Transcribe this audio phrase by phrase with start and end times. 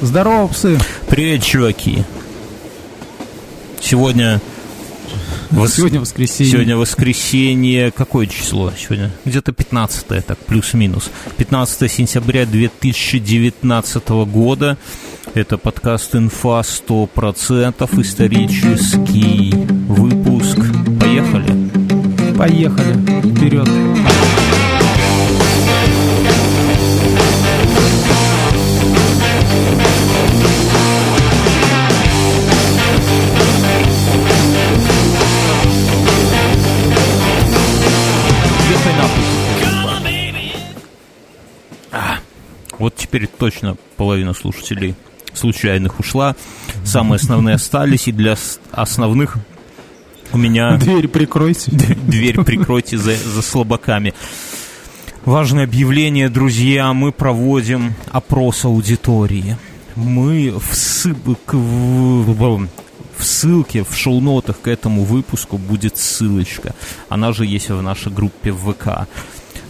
[0.00, 0.78] Здорово, псы.
[1.08, 2.04] Привет, чуваки.
[3.80, 4.40] Сегодня...
[5.50, 5.74] Вос...
[5.74, 6.52] Сегодня воскресенье.
[6.52, 7.90] Сегодня воскресенье.
[7.90, 9.10] Какое число сегодня?
[9.24, 11.10] Где-то 15 так, плюс-минус.
[11.36, 14.78] 15 сентября 2019 года.
[15.34, 19.52] Это подкаст «Инфа 100%», исторический
[19.88, 20.58] выпуск.
[21.00, 22.36] Поехали?
[22.36, 23.34] Поехали.
[23.34, 23.68] Вперед.
[42.88, 44.94] Вот теперь точно половина слушателей
[45.34, 46.34] случайных ушла.
[46.86, 48.34] Самые основные остались, и для
[48.72, 49.36] основных
[50.32, 50.74] у меня...
[50.78, 51.70] Дверь прикройте.
[52.06, 54.14] Дверь прикройте за, за слабаками.
[55.26, 56.94] Важное объявление, друзья.
[56.94, 59.58] Мы проводим опрос аудитории.
[59.94, 62.66] Мы в, ссылке, в,
[63.18, 66.74] в ссылке, в шоу-нотах к этому выпуску будет ссылочка.
[67.10, 69.06] Она же есть в нашей группе в ВК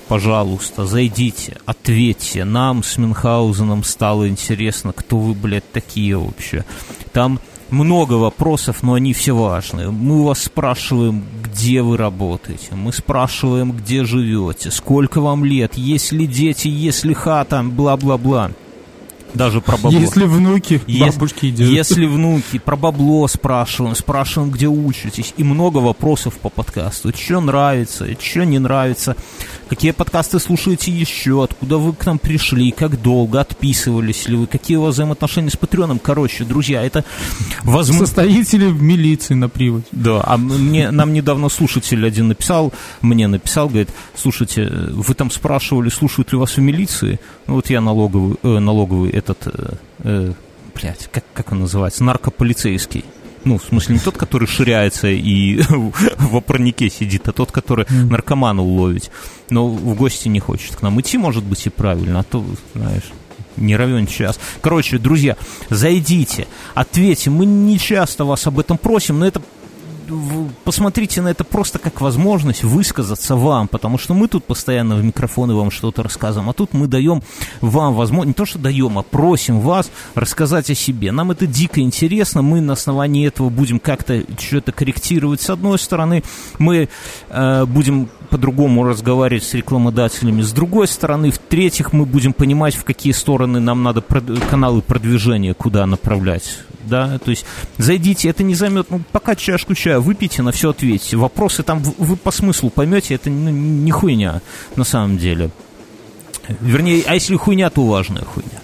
[0.08, 2.44] пожалуйста, зайдите, ответьте.
[2.44, 6.64] Нам с Мюнхгаузеном стало интересно, кто вы, блядь, такие вообще.
[7.12, 9.90] Там много вопросов, но они все важные.
[9.90, 12.74] Мы вас спрашиваем, где вы работаете.
[12.74, 18.50] Мы спрашиваем, где живете, сколько вам лет, есть ли дети, есть ли хата, бла-бла-бла.
[19.34, 19.98] Даже про бабло.
[19.98, 21.74] Если внуки, бабушки и дедушки.
[21.74, 25.34] Если внуки, про бабло спрашиваем, спрашиваем, где учитесь.
[25.36, 27.12] И много вопросов по подкасту.
[27.14, 29.16] Что нравится, что не нравится.
[29.68, 34.78] Какие подкасты слушаете еще, откуда вы к нам пришли, как долго, отписывались ли вы, какие
[34.78, 35.98] у вас взаимоотношения с Патреоном.
[35.98, 37.04] Короче, друзья, это
[37.64, 38.06] возможно...
[38.06, 39.84] Состоите ли в милиции на приводе?
[39.92, 45.90] Да, а мне, нам недавно слушатель один написал, мне написал, говорит, слушайте, вы там спрашивали,
[45.90, 47.20] слушают ли вас в милиции?
[47.46, 49.74] Ну, вот я налоговый, э, налоговый этот, э,
[50.04, 50.32] э,
[50.74, 53.04] блядь, как, как он называется, наркополицейский.
[53.44, 58.62] Ну, в смысле, не тот, который ширяется и в опорнике сидит, а тот, который наркомана
[58.62, 59.10] уловить.
[59.50, 62.44] Но в гости не хочет к нам идти, может быть, и правильно, а то,
[62.74, 63.10] знаешь,
[63.56, 64.38] не равен час.
[64.60, 65.36] Короче, друзья,
[65.70, 67.30] зайдите, ответьте.
[67.30, 69.42] Мы не часто вас об этом просим, но это
[70.64, 75.54] посмотрите на это просто как возможность высказаться вам, потому что мы тут постоянно в микрофоны
[75.54, 77.22] вам что-то рассказываем, а тут мы даем
[77.60, 81.12] вам возможность, не то что даем, а просим вас рассказать о себе.
[81.12, 85.40] Нам это дико интересно, мы на основании этого будем как-то что-то корректировать.
[85.40, 86.22] С одной стороны,
[86.58, 86.88] мы
[87.28, 90.42] э, будем по-другому разговаривать с рекламодателями.
[90.42, 95.54] С другой стороны, в-третьих, мы будем понимать, в какие стороны нам надо прод- каналы продвижения,
[95.54, 96.58] куда направлять
[96.88, 97.44] да, то есть
[97.76, 101.16] зайдите, это не займет, ну, пока чашку чая выпейте, на все ответите.
[101.16, 104.40] Вопросы там вы по смыслу поймете, это ну, не хуйня
[104.76, 105.50] на самом деле.
[106.60, 108.60] Вернее, а если хуйня, то важная хуйня.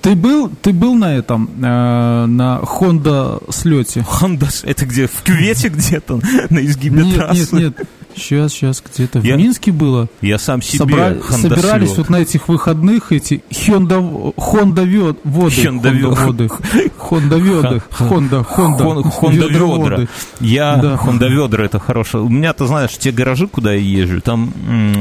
[0.00, 4.00] Ты был, ты был на этом, э, на Honda слете?
[4.00, 7.56] Honda, это где, в кювете где-то, на изгибе нет, трассы?
[7.56, 7.88] Нет, нет,
[8.18, 10.08] Сейчас, сейчас, где-то я, в Минске было.
[10.20, 11.14] Я сам себе Собра...
[11.30, 15.62] Собирались вот на этих выходных эти Honda, Honda воды.
[15.62, 16.48] Honda воды.
[16.98, 17.82] Honda веды.
[17.98, 19.02] Honda, Honda.
[19.02, 20.06] Honda ведра.
[20.40, 20.94] Я, да.
[20.94, 22.24] Honda ведра, это хорошо.
[22.24, 24.52] У меня, ты знаешь, те гаражи, куда я езжу, там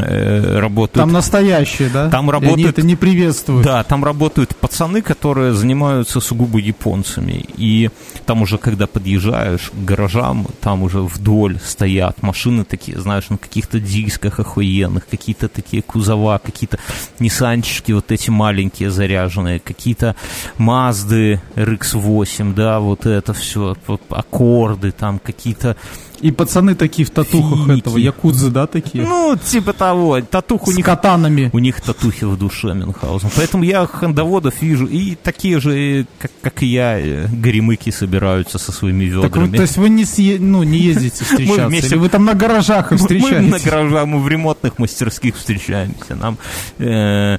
[0.02, 1.04] э, работают...
[1.04, 2.10] Там настоящие, да?
[2.10, 2.58] Там работают...
[2.58, 3.66] И они это не приветствуют.
[3.66, 7.46] Да, там работают пацаны, которые занимаются сугубо японцами.
[7.58, 7.90] И
[8.26, 13.79] там уже, когда подъезжаешь к гаражам, там уже вдоль стоят машины такие, знаешь, на каких-то
[13.79, 16.78] дисках охуенных, какие-то такие кузова, какие-то
[17.19, 20.16] Ниссанчики вот эти маленькие заряженные, какие-то
[20.57, 23.75] Мазды RX-8, да, вот это все,
[24.09, 25.78] аккорды там, какие-то
[26.22, 27.80] и пацаны такие в татухах Финики.
[27.82, 29.04] этого, якудзы, да, такие?
[29.04, 30.22] Ну, типа того.
[30.22, 30.86] Татух у С них...
[30.86, 31.50] катанами.
[31.54, 33.30] У них татухи в душе Мюнхгаузен.
[33.36, 38.72] Поэтому я хандоводов вижу, и такие же, как, как и я, э, горемыки собираются со
[38.72, 39.48] своими ведрами.
[39.48, 40.40] Так, то есть вы не, съе...
[40.40, 41.62] ну, не ездите встречаться?
[41.64, 41.90] Мы вместе...
[41.90, 43.52] Или вы там на гаражах встречаетесь?
[43.52, 46.16] Мы на гаражах, мы в ремонтных мастерских встречаемся.
[46.16, 46.38] Нам...
[46.80, 47.38] Э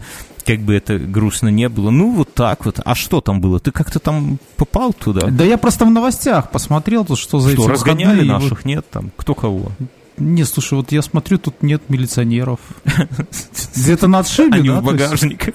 [0.49, 1.91] как бы это грустно не было.
[1.91, 2.81] Ну, вот так вот.
[2.83, 3.61] А что там было?
[3.61, 5.29] Ты как-то там попал туда?
[5.29, 8.53] Да я просто в новостях посмотрел, тут что за что, эти разгоняли наших?
[8.53, 8.65] Вот...
[8.65, 9.11] Нет там?
[9.19, 9.73] Кто кого?
[10.17, 12.61] Не, слушай, вот я смотрю, тут нет милиционеров.
[13.77, 15.55] Где-то на отшибе, Они в багажниках.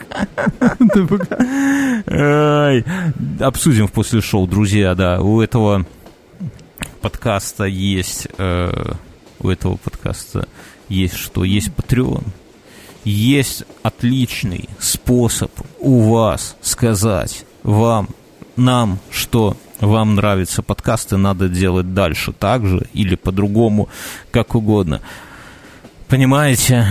[3.39, 5.21] Обсудим после шоу, друзья, да.
[5.21, 5.87] У этого
[7.01, 8.27] подкаста есть...
[8.37, 8.93] Э,
[9.39, 10.47] у этого подкаста
[10.87, 11.43] есть что?
[11.43, 12.23] Есть Patreon
[13.03, 18.09] есть отличный способ у вас сказать вам,
[18.55, 23.89] нам, что вам нравятся подкасты, надо делать дальше так же или по-другому,
[24.31, 25.01] как угодно.
[26.07, 26.87] Понимаете?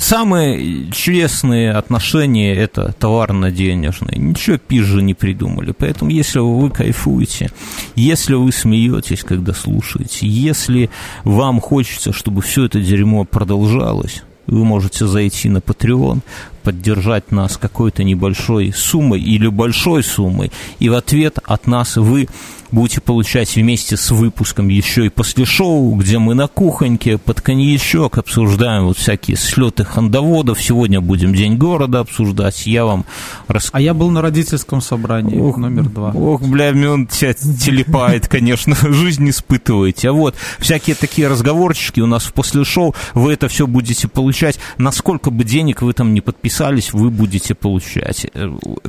[0.00, 4.18] самые честные отношения– это товарно-денежные.
[4.18, 5.72] Ничего пизже не придумали.
[5.72, 7.50] Поэтому, если вы кайфуете,
[7.94, 10.90] если вы смеетесь, когда слушаете, если
[11.22, 16.20] вам хочется, чтобы все это дерьмо продолжалось, вы можете зайти на Patreon,
[16.62, 22.28] поддержать нас какой-то небольшой суммой или большой суммой, и в ответ от нас вы
[22.72, 28.18] будете получать вместе с выпуском еще и после шоу, где мы на кухоньке под коньячок
[28.18, 30.60] обсуждаем вот всякие слеты хондоводов.
[30.62, 32.66] Сегодня будем День города обсуждать.
[32.66, 33.04] Я вам
[33.48, 33.70] рас...
[33.72, 36.10] А я был на родительском собрании ох, номер два.
[36.10, 40.10] Ох, бля, он тебя телепает, конечно, жизнь испытываете.
[40.10, 44.58] А вот всякие такие разговорчики у нас в после шоу, вы это все будете получать.
[44.78, 48.26] Насколько бы денег вы там не подписались, вы будете получать.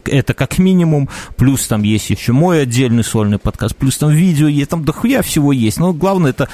[0.05, 1.09] Это как минимум.
[1.37, 5.21] Плюс там есть еще мой отдельный сольный подкаст сейчас, плюс там видео есть, там дохуя
[5.21, 5.79] всего есть.
[5.79, 6.49] Но главное это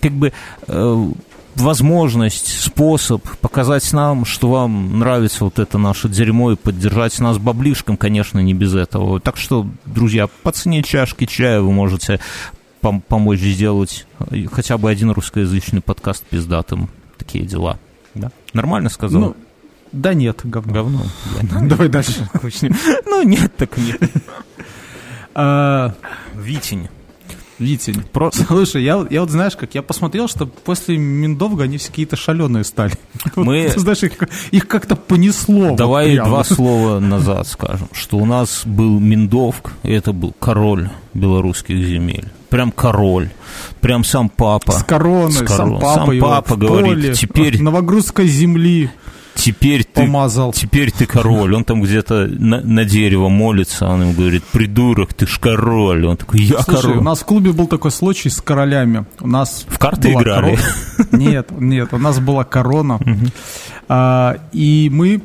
[0.00, 0.32] как бы
[0.66, 1.06] э,
[1.54, 7.96] возможность, способ показать нам, что вам нравится вот это наше дерьмо и поддержать нас баблишком,
[7.96, 9.20] конечно, не без этого.
[9.20, 12.20] Так что, друзья, по цене чашки чая вы можете
[12.82, 14.06] пом- помочь сделать
[14.52, 16.88] хотя бы один русскоязычный подкаст пиздатым.
[17.18, 17.78] Такие дела.
[18.14, 18.30] Да?
[18.52, 19.20] Нормально сказал?
[19.20, 19.36] Ну,
[19.92, 20.72] да нет, говно.
[20.72, 21.02] Говно.
[21.68, 22.28] Давай дальше.
[23.06, 24.00] Ну, нет, так нет.
[25.38, 25.92] А,
[26.34, 26.88] Витень.
[27.58, 28.02] Витень.
[28.10, 28.30] Про...
[28.48, 32.64] Слушай, я, я вот знаешь, как я посмотрел, что после Миндовга они все какие-то шаленые
[32.64, 32.94] стали.
[33.36, 33.64] Мы...
[33.68, 34.12] Вот, знаешь, их,
[34.50, 35.76] их как-то понесло.
[35.76, 40.88] Давай вот два слова назад скажем, что у нас был Миндовг, и это был король
[41.12, 42.28] белорусских земель.
[42.48, 43.28] Прям король.
[43.80, 44.72] Прям сам папа.
[44.72, 45.80] С короной, С короной.
[45.80, 47.60] сам папа, сам папа говорит, поле, теперь...
[47.60, 48.90] Новогрузской земли
[49.36, 50.52] теперь ты, помазал.
[50.52, 51.54] Теперь ты король.
[51.54, 56.06] Он там где-то на, на дерево молится, он ему говорит, придурок, ты ж король.
[56.06, 56.98] Он такой, я Слушай, король.
[56.98, 59.04] у нас в клубе был такой случай с королями.
[59.20, 60.56] У нас в карты играли?
[60.56, 61.08] Корона.
[61.12, 62.98] Нет, нет, у нас была корона.
[63.88, 65.22] А, и мы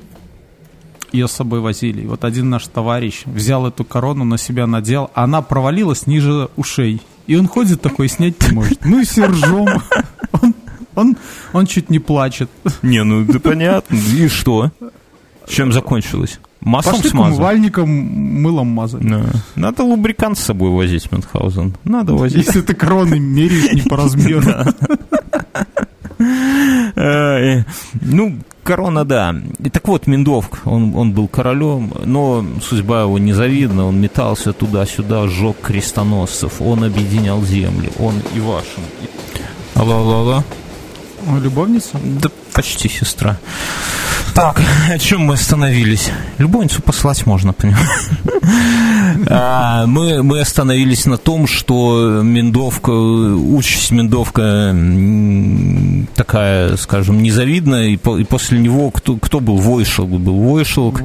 [1.12, 2.02] ее с собой возили.
[2.02, 6.50] И вот один наш товарищ взял эту корону на себя надел, а она провалилась ниже
[6.56, 7.02] ушей.
[7.28, 8.84] И он ходит такой, снять не может.
[8.86, 9.68] Мы все ржем.
[10.42, 10.51] Он
[10.96, 11.18] он,
[11.54, 12.50] он чуть не плачет.
[12.82, 13.96] Не, ну да понятно.
[13.96, 14.72] И что?
[15.48, 16.40] Чем закончилось?
[16.62, 17.34] Маслом Пошли смазал?
[17.34, 19.02] умывальником, мылом мазать.
[19.02, 19.26] Да.
[19.56, 21.76] Надо лубрикант с собой возить, Мюнхгаузен.
[21.84, 22.46] Надо возить.
[22.46, 24.44] Если ты кроны меряешь не по размеру.
[28.02, 29.36] Ну, корона, да.
[29.60, 35.28] И так вот, Миндовк, он, он был королем, но судьба его незавидна, он метался туда-сюда,
[35.28, 38.84] сжег крестоносцев, он объединял земли, он и вашим.
[39.76, 40.44] Алло, алло, алло.
[41.42, 42.00] Любовница?
[42.04, 43.38] Да почти сестра.
[44.34, 46.10] Так, о чем мы остановились?
[46.38, 47.88] Любовницу послать можно, понимаешь?
[49.28, 54.74] А, мы, мы остановились на том, что Миндовка, участь Миндовка
[56.16, 59.58] такая, скажем, незавидная, и, по, и после него кто, кто был?
[59.58, 60.40] Войшел был.
[60.40, 60.96] Войшел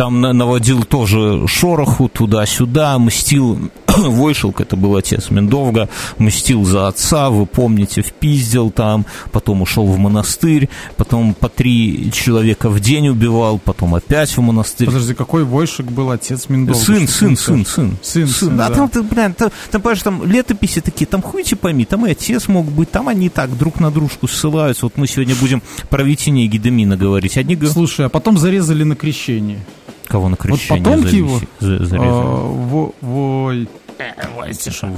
[0.00, 5.88] там наводил тоже шороху туда-сюда, мстил, Войшелк, это был отец Мендовга,
[6.18, 12.68] мстил за отца, вы помните, впиздил там, потом ушел в монастырь, потом по три человека
[12.68, 14.86] в день убивал, потом опять в монастырь.
[14.86, 16.80] Подожди, какой Войшек был отец Мендовга?
[16.80, 17.98] Сын, сын, сын, сын.
[18.02, 18.70] Сын, сын, да.
[18.70, 22.48] Там, ты, блин, там, там, понимаешь, там летописи такие, там хуй пойми, там и отец
[22.48, 24.86] мог быть, там они так друг на дружку ссылаются.
[24.86, 27.36] Вот мы сегодня будем про Витине и Гедемина говорить.
[27.36, 27.56] Одни...
[27.56, 29.60] Слушай, а потом зарезали на крещение.
[30.06, 32.00] Кого на крещение вот потомки его зарезали?
[32.02, 32.90] А,
[34.34, 34.52] вой...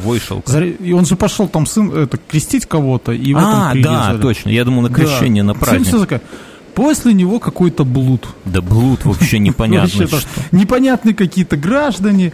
[0.04, 0.44] Войшел.
[0.80, 4.50] И он же пошел там сын это, крестить кого-то, и в а, этом да, точно.
[4.50, 5.48] Я думал, на крещение, да.
[5.48, 6.20] на праздник.
[6.74, 8.26] После него какой-то блуд.
[8.44, 10.08] Да блуд вообще непонятно.
[10.52, 12.32] Непонятные какие-то граждане,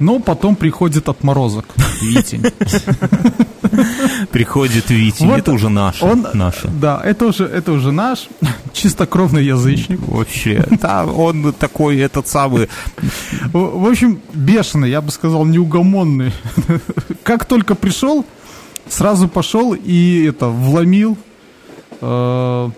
[0.00, 1.66] но потом приходит отморозок.
[2.02, 2.42] Витень.
[4.32, 6.02] Приходит Витя, вот это уже наш.
[6.02, 6.68] Он, наше.
[6.68, 8.28] Да, это уже, это уже наш
[8.72, 10.00] чистокровный язычник.
[10.00, 12.68] Вообще, да, он такой, этот самый...
[13.52, 16.32] В, в общем, бешеный, я бы сказал, неугомонный.
[17.22, 18.24] Как только пришел,
[18.88, 21.16] сразу пошел и это, вломил
[22.00, 22.70] э,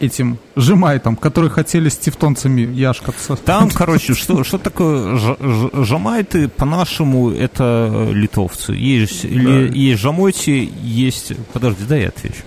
[0.00, 3.36] этим жемайтом, которые хотели с тевтонцами яшкаться.
[3.36, 8.72] Там, короче, что, что такое ж, ж, жамайты, по-нашему, это литовцы.
[8.72, 9.60] Есть, да.
[9.60, 11.32] есть жамойти, есть...
[11.52, 12.42] Подожди, дай я отвечу.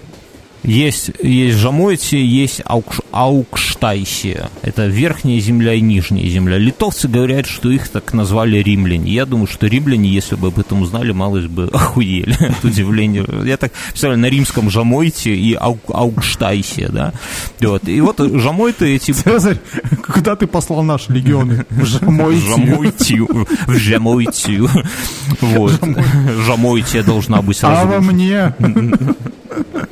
[0.67, 4.49] Есть, есть Жамойти, есть Аукш, Аукштайсия.
[4.63, 6.57] Это верхняя земля и нижняя земля.
[6.57, 9.09] Литовцы говорят, что их так назвали римляне.
[9.13, 13.25] Я думаю, что римляне, если бы об этом узнали, малость бы охуели от удивления.
[13.45, 17.13] Я так представляю, на римском Жамойте и Аук, Аукштайсия, да?
[17.61, 17.87] Вот.
[17.87, 19.11] И вот Жамойты эти...
[19.13, 19.61] Цезарь,
[20.05, 21.65] куда ты послал наши легионы?
[21.69, 23.47] В Жамойтию.
[23.67, 24.69] В Жамойтию.
[25.39, 25.81] Вот.
[26.45, 27.83] Жамойтия должна быть сразу.
[27.83, 28.53] А во мне?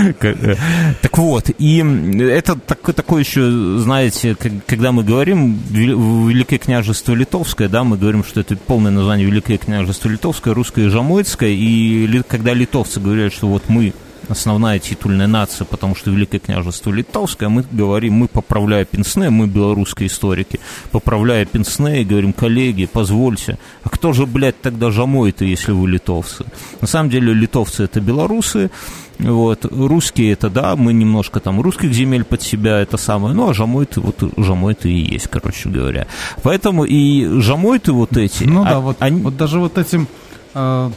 [0.00, 0.54] Э,
[1.02, 1.78] так вот, и
[2.20, 8.56] это такое, еще, знаете, когда мы говорим Великое княжество Литовское, да, мы говорим, что это
[8.56, 13.92] полное название Великое княжество Литовское, русское и жамойцкое, и когда литовцы говорят, что вот мы
[14.28, 20.06] основная титульная нация, потому что Великое княжество Литовское, мы говорим, мы, поправляя Пенсне, мы, белорусские
[20.06, 20.60] историки,
[20.92, 26.44] поправляя Пенсне говорим, коллеги, позвольте, а кто же, блядь, тогда жамой-то, если вы литовцы?
[26.80, 28.70] На самом деле литовцы это белорусы,
[29.20, 33.54] вот, русские это, да, мы немножко там русских земель под себя, это самое, ну, а
[33.54, 36.06] жамойты, вот жамойты и есть, короче говоря.
[36.42, 38.44] Поэтому и жамойты вот эти...
[38.44, 39.20] Ну да, а, вот, они...
[39.20, 40.08] вот даже вот этим...
[40.54, 40.90] Э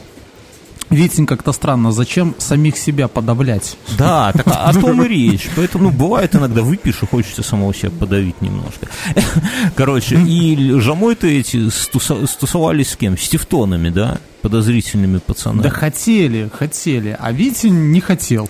[0.90, 3.76] Витин как-то странно, зачем самих себя подавлять?
[3.98, 5.48] Да, так о, том и речь.
[5.56, 8.88] Поэтому, ну, бывает иногда выпьешь и хочется самого себя подавить немножко.
[9.76, 13.16] Короче, и жамой-то эти стусовались с кем?
[13.16, 14.18] С тефтонами, да?
[14.44, 15.62] Подозрительными пацанами.
[15.62, 18.46] Да хотели, хотели, а Витин не хотел.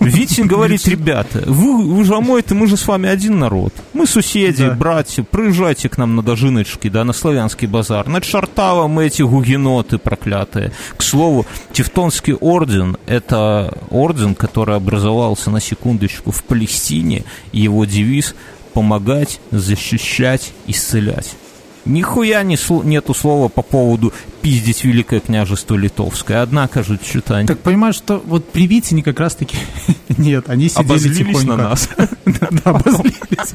[0.00, 3.72] Витин говорит, ребята, вы, вы же омой-то, мы же с вами один народ.
[3.92, 4.74] Мы соседи, да.
[4.74, 8.08] братья, приезжайте к нам на Дожиночки, да, на Славянский базар.
[8.08, 10.72] На Чартава мы эти гугеноты проклятые.
[10.96, 18.34] К слову, Тевтонский орден– это орден, который образовался, на секундочку, в Палестине, и его девиз–
[18.72, 21.36] помогать, защищать, исцелять.
[21.84, 26.42] Нихуя не сл- нету слова по поводу пиздить Великое княжество Литовское.
[26.42, 27.46] Однако же что-то они...
[27.46, 29.56] Так понимаешь, что вот при Витине как раз-таки...
[30.18, 31.46] Нет, они сидели обозлились тихонько.
[31.46, 31.88] на нас.
[32.24, 33.54] Да, обозлились.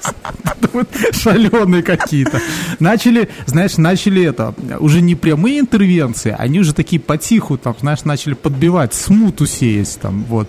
[1.22, 2.40] Шаленые какие-то.
[2.80, 8.34] Начали, знаешь, начали это, уже не прямые интервенции, они уже такие потиху, там, знаешь, начали
[8.34, 10.48] подбивать, смуту сеять, там, вот,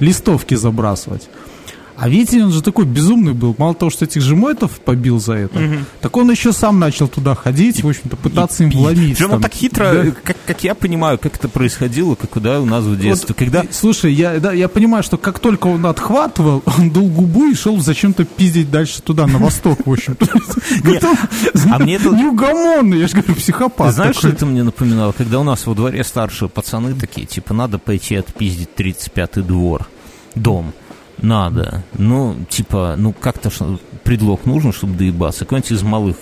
[0.00, 1.28] листовки забрасывать.
[2.00, 3.54] А Витин, он же такой безумный был.
[3.58, 5.74] Мало того, что этих жемотов побил за это, угу.
[6.00, 9.18] так он еще сам начал туда ходить, в общем-то, пытаться и, им вломить.
[9.18, 10.10] Причем он так хитро, да?
[10.24, 13.26] как, как я понимаю, как это происходило, как да, у нас в детстве.
[13.28, 13.64] Вот, когда...
[13.70, 17.78] Слушай, я, да, я понимаю, что как только он отхватывал, он дул губу и шел
[17.78, 20.26] зачем-то пиздить дальше туда, на восток, в общем-то.
[21.70, 22.08] А мне это...
[22.08, 23.94] Неугомонный, я же говорю, психопат.
[23.94, 25.12] Знаешь, что это мне напоминало?
[25.12, 29.86] Когда у нас во дворе старшие пацаны такие, типа, надо пойти отпиздить 35-й двор,
[30.34, 30.72] дом.
[31.22, 31.84] Надо.
[31.96, 33.50] Ну, типа, ну как-то
[34.04, 35.44] предлог нужен, чтобы доебаться.
[35.44, 36.16] Какой-нибудь из малых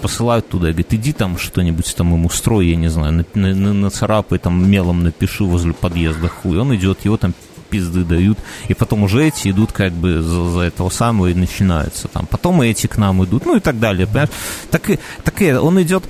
[0.00, 3.72] посылают туда и говорят, иди там что-нибудь там ему строй, я не знаю, на, на,
[3.72, 6.58] нацарапай, там мелом напиши возле подъезда хуй.
[6.58, 7.32] Он идет, его там
[7.70, 12.06] пизды дают, и потом уже эти идут как бы за, за этого самого и начинаются
[12.06, 12.26] там.
[12.26, 14.30] Потом эти к нам идут, ну и так далее, понимаешь?
[14.70, 14.82] Так,
[15.24, 16.04] так и он идет,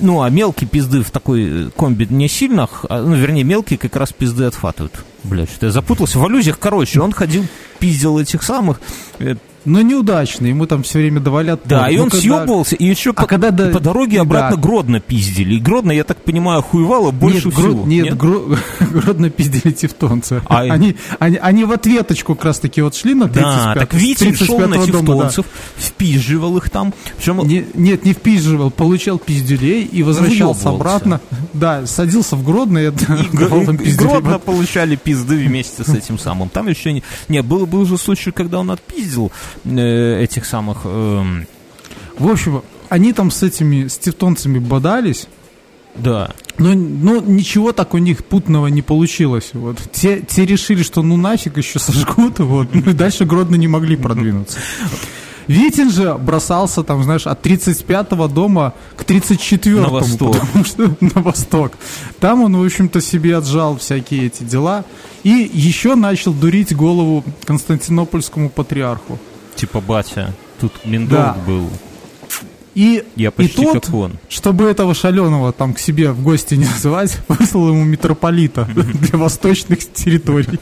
[0.00, 4.12] ну, а мелкие пизды в такой комби не сильно, а, ну, вернее, мелкие как раз
[4.12, 5.04] пизды отхватывают.
[5.26, 6.18] Бля, что-то я запутался.
[6.18, 7.44] В аллюзиях, короче, он ходил,
[7.78, 8.80] пиздил этих самых,
[9.18, 9.34] э,
[9.66, 11.68] но неудачно, ему там все время давали отпор.
[11.68, 12.22] Да, и он когда...
[12.22, 13.70] съебывался, и еще а по, когда до...
[13.70, 14.62] по дороге обратно да.
[14.62, 15.56] Гродно пиздили.
[15.56, 17.72] И Гродно, я так понимаю, хуевало больше нет, всего.
[17.74, 17.86] Грод...
[17.86, 18.16] Нет, нет?
[18.16, 18.44] Гро...
[18.80, 20.40] Гродно пиздили тевтонцы.
[20.46, 20.60] А...
[20.60, 24.36] Они, они, они в ответочку как раз таки вот шли на 35 Да, так Витин
[24.36, 25.82] шел на тевтонцев, да.
[25.82, 26.94] впизживал их там.
[27.16, 27.38] Причем...
[27.46, 31.20] Не, нет, не впизживал, получал пизделей и возвращался обратно.
[31.52, 32.90] Да, садился в Гродно и, и,
[33.90, 36.48] и Гродно получали пизды вместе с этим самым.
[36.50, 37.02] Там еще не...
[37.28, 39.32] Не, был, был же случай, когда он отпиздил
[39.64, 40.78] э, этих самых...
[40.84, 41.22] Э,
[42.18, 45.28] в общем, они там с этими, с тевтонцами бодались.
[45.96, 46.30] Да.
[46.58, 49.50] Но, но ничего так у них путного не получилось.
[49.52, 49.78] Вот.
[49.92, 52.68] Те, те решили, что ну нафиг еще сожгут, вот.
[52.74, 54.58] Ну и дальше Гродно не могли продвинуться.
[55.46, 59.80] Витин же бросался там, знаешь, от 35-го дома к 34-му.
[59.80, 60.32] На восток.
[60.40, 61.72] Потому что на восток.
[62.18, 64.84] Там он, в общем-то, себе отжал всякие эти дела.
[65.22, 69.18] И еще начал дурить голову Константинопольскому патриарху.
[69.56, 70.34] Типа батя.
[70.60, 71.36] Тут Миндолг да.
[71.46, 71.70] был.
[72.74, 74.12] И, Я почти и тот, как он.
[74.28, 79.78] чтобы этого шаленого там к себе в гости не называть, выслал ему митрополита для восточных
[79.92, 80.60] территорий.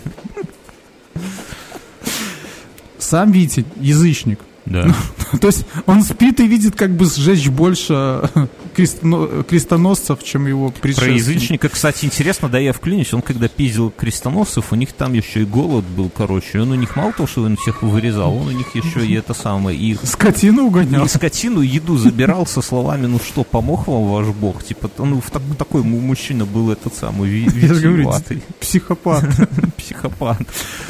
[2.99, 4.95] Сам Витя, язычник, да.
[5.41, 8.31] То есть он спит и видит как бы сжечь больше
[8.75, 11.25] крестоносцев, чем его предшественник.
[11.25, 15.43] Про язычника, кстати, интересно, да, я вклинюсь, он когда пиздил крестоносцев, у них там еще
[15.43, 18.51] и голод был, короче, он у них мало того, что он всех вырезал, он у
[18.53, 19.97] них еще и это самое, и...
[20.03, 21.05] Скотину угонял.
[21.05, 24.65] И скотину, еду забирал со словами, ну что, помог вам ваш бог?
[24.65, 28.43] Типа, ну, в так, такой мужчина был этот самый витиеватый.
[28.61, 29.25] Психопат.
[29.77, 30.41] Психопат.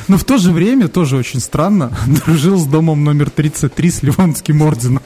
[0.09, 3.31] Но в то же время, тоже очень странно, дружил с домом номер
[3.69, 5.03] 33 с Ливонским орденом.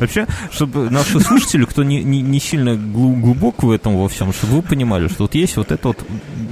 [0.00, 4.54] Вообще, чтобы наши слушатели, кто не, не, не сильно глубок в этом во всем, чтобы
[4.54, 5.98] вы понимали, что вот есть вот это вот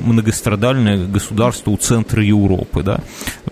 [0.05, 3.01] многострадальное государство у центра Европы, да.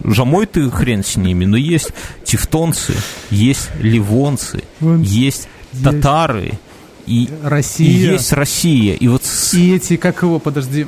[0.05, 1.93] Жамой ты хрен с ними, но есть
[2.25, 2.95] тевтонцы,
[3.31, 5.49] есть ливонцы, есть
[5.83, 6.53] татары,
[7.07, 7.89] и, Россия.
[7.89, 8.95] и есть Россия.
[8.95, 10.87] И вот и эти, как его, подожди,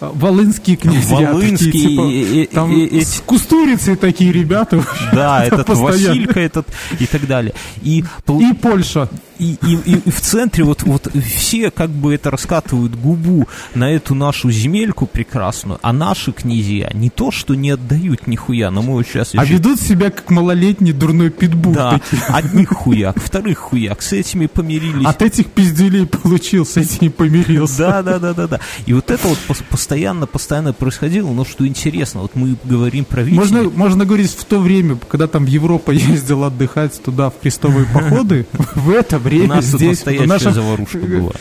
[0.00, 1.32] Волынские князья.
[1.32, 4.84] Волынские, такие, типа, там с кустурицей такие ребята.
[5.12, 6.08] Да, этот постоянно.
[6.08, 6.66] Василька этот
[6.98, 7.54] и так далее.
[7.82, 9.08] И, И Польша.
[9.38, 14.14] И, и- и в центре вот, вот все как бы это раскатывают губу на эту
[14.14, 19.06] нашу земельку прекрасную, а наши князья не то, что не отдают нихуя, но мы вот
[19.06, 21.74] сейчас А еще- ведут себя как малолетний дурной питбуль.
[21.74, 22.22] Да, такие.
[22.28, 25.06] одних хуяк, вторых хуяк, с этими помирились.
[25.06, 27.78] От этих пизделей получил, с этими помирился.
[27.78, 28.60] Да, да, да, да, да.
[28.86, 31.30] И вот это вот пос- постоянно, постоянно происходило.
[31.32, 33.40] Но что интересно, вот мы говорим про Витязя.
[33.54, 38.46] Можно, можно говорить в то время, когда там Европа ездила отдыхать туда в крестовые походы,
[38.74, 41.32] в это У время нас тут здесь, настоящая заварушка была.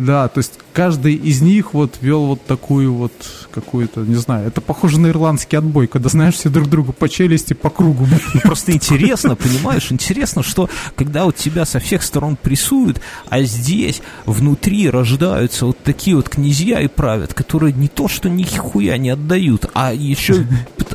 [0.00, 3.12] Да, то есть каждый из них вот вел вот такую вот
[3.50, 7.52] какую-то, не знаю, это похоже на ирландский отбой, когда знаешь все друг другу по челюсти,
[7.52, 8.06] по кругу.
[8.32, 14.00] Ну, просто интересно, понимаешь, интересно, что когда вот тебя со всех сторон прессуют, а здесь
[14.24, 19.66] внутри рождаются вот такие вот князья и правят, которые не то что нихуя не отдают,
[19.74, 20.46] а еще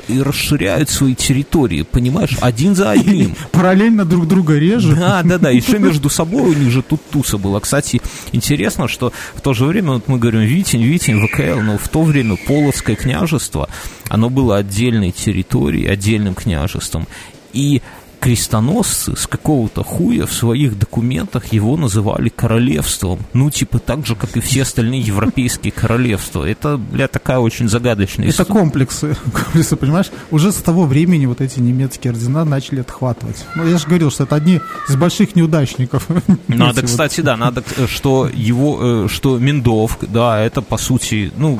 [0.07, 3.35] и расширяют свои территории, понимаешь, один за одним.
[3.51, 4.97] Параллельно друг друга режут.
[4.97, 5.49] Да, да, да.
[5.49, 7.59] Еще между собой у них же тут туса была.
[7.59, 11.87] Кстати, интересно, что в то же время, вот мы говорим, Витень, Витень, ВКЛ, но в
[11.89, 13.69] то время Полоцкое княжество,
[14.07, 17.07] оно было отдельной территорией, отдельным княжеством.
[17.53, 17.81] И
[18.19, 23.19] крестоносцы с какого-то хуя в своих документах его называли королевством.
[23.33, 26.43] Ну, типа так же, как и все остальные европейские королевства.
[26.43, 28.59] Это, бля, такая очень загадочная Это история.
[28.59, 30.07] комплексы, комплексы, понимаешь?
[30.31, 33.45] Уже с того времени вот эти немецкие ордена начали отхватывать.
[33.55, 36.07] Ну, я же говорил, что это одни из больших неудачников.
[36.47, 41.59] Надо, кстати, да, надо, э, что его, э, что Миндовк, да, это по сути, ну,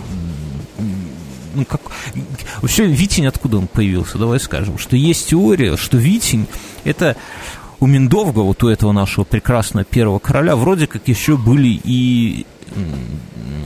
[1.56, 1.82] ну как,
[2.62, 4.18] вообще Витень откуда он появился?
[4.18, 6.48] Давай скажем, что есть теория, что Витень
[6.84, 7.16] это
[7.80, 12.46] у Миндовга, вот у этого нашего прекрасного первого короля, вроде как еще были и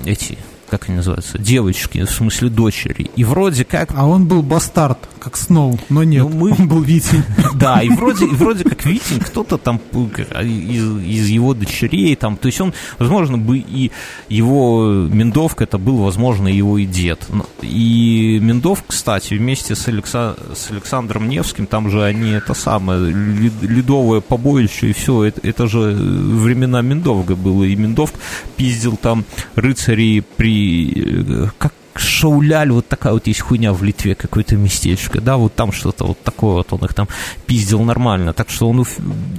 [0.06, 0.38] эти,
[0.70, 3.10] как они называются, девочки, в смысле дочери.
[3.16, 6.82] И вроде как А он был бастард, как Сноу, но нет, Ну, мы- он был
[6.82, 7.24] Витень.
[7.56, 12.38] Да, и вроде, и вроде как Витин, кто-то там э, из, из его дочерей, там,
[12.38, 13.92] то есть он, возможно, бы и
[14.30, 17.26] его Миндовк, это был, возможно, его и дед.
[17.30, 23.12] Но- И Миндов, кстати, вместе с, Алекса- с Александром Невским, там же они это самое,
[23.12, 28.14] лед- ледовое побоище и все, это, это же времена Миндовга было, и Миндовк
[28.58, 30.59] пиздил там рыцарей при...
[30.96, 35.72] э, Как Шауляль, вот такая вот есть хуйня в Литве, какое-то местечко, да, вот там
[35.74, 37.08] что-то вот такое вот, он их там
[37.46, 38.86] пиздил нормально, так что он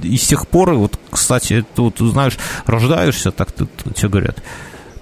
[0.03, 4.43] и с тех пор, вот, кстати, вот, знаешь, рождаешься, так ты- тебе говорят,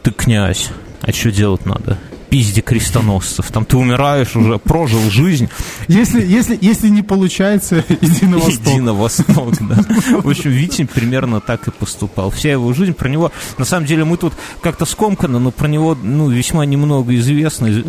[0.03, 0.69] ты князь,
[1.01, 1.97] а что делать надо?
[2.29, 5.49] Пизди крестоносцев, там ты умираешь уже, прожил жизнь,
[5.87, 8.67] Если, если, если не получается, иди на восток.
[8.67, 9.75] Иди на восток, да.
[10.21, 12.29] В общем, Витин примерно так и поступал.
[12.29, 15.97] Вся его жизнь про него, на самом деле, мы тут как-то скомканы, но про него,
[16.01, 17.83] ну, весьма немного известно.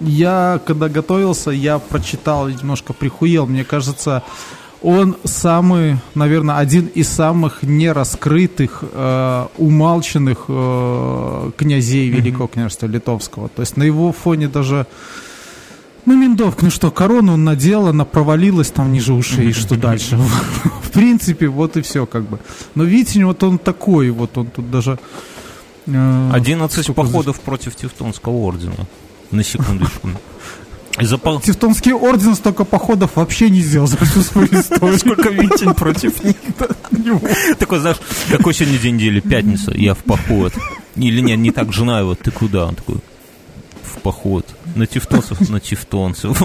[0.00, 3.46] Я, когда готовился, я прочитал, немножко прихуел.
[3.46, 4.22] Мне кажется,
[4.82, 13.48] он самый, наверное, один из самых нераскрытых, э, умалченных э, князей Великого княжества Литовского.
[13.48, 14.86] То есть на его фоне даже...
[16.06, 20.16] Ну, Миндовк, ну что, корону он надел, она провалилась там ниже ушей, и что дальше?
[20.82, 22.38] В принципе, вот и все как бы.
[22.74, 24.98] Но Витин, вот он такой, вот он тут даже...
[25.86, 28.86] э, 11 сколько походов против Тевтонского ордена.
[29.30, 30.08] На секундочку.
[30.98, 34.98] За пол- Тевтонский орден столько походов вообще не сделал за всю свою историю.
[34.98, 36.36] Сколько Витин против них.
[37.58, 37.98] Такой, знаешь,
[38.30, 39.20] какой сегодня день недели?
[39.20, 40.52] Пятница, я в поход.
[40.96, 42.66] Или нет, не так, жена его, ты куда?
[42.66, 42.96] Он такой,
[43.82, 44.46] в поход.
[44.74, 46.42] На тевтонцев, на тевтонцев.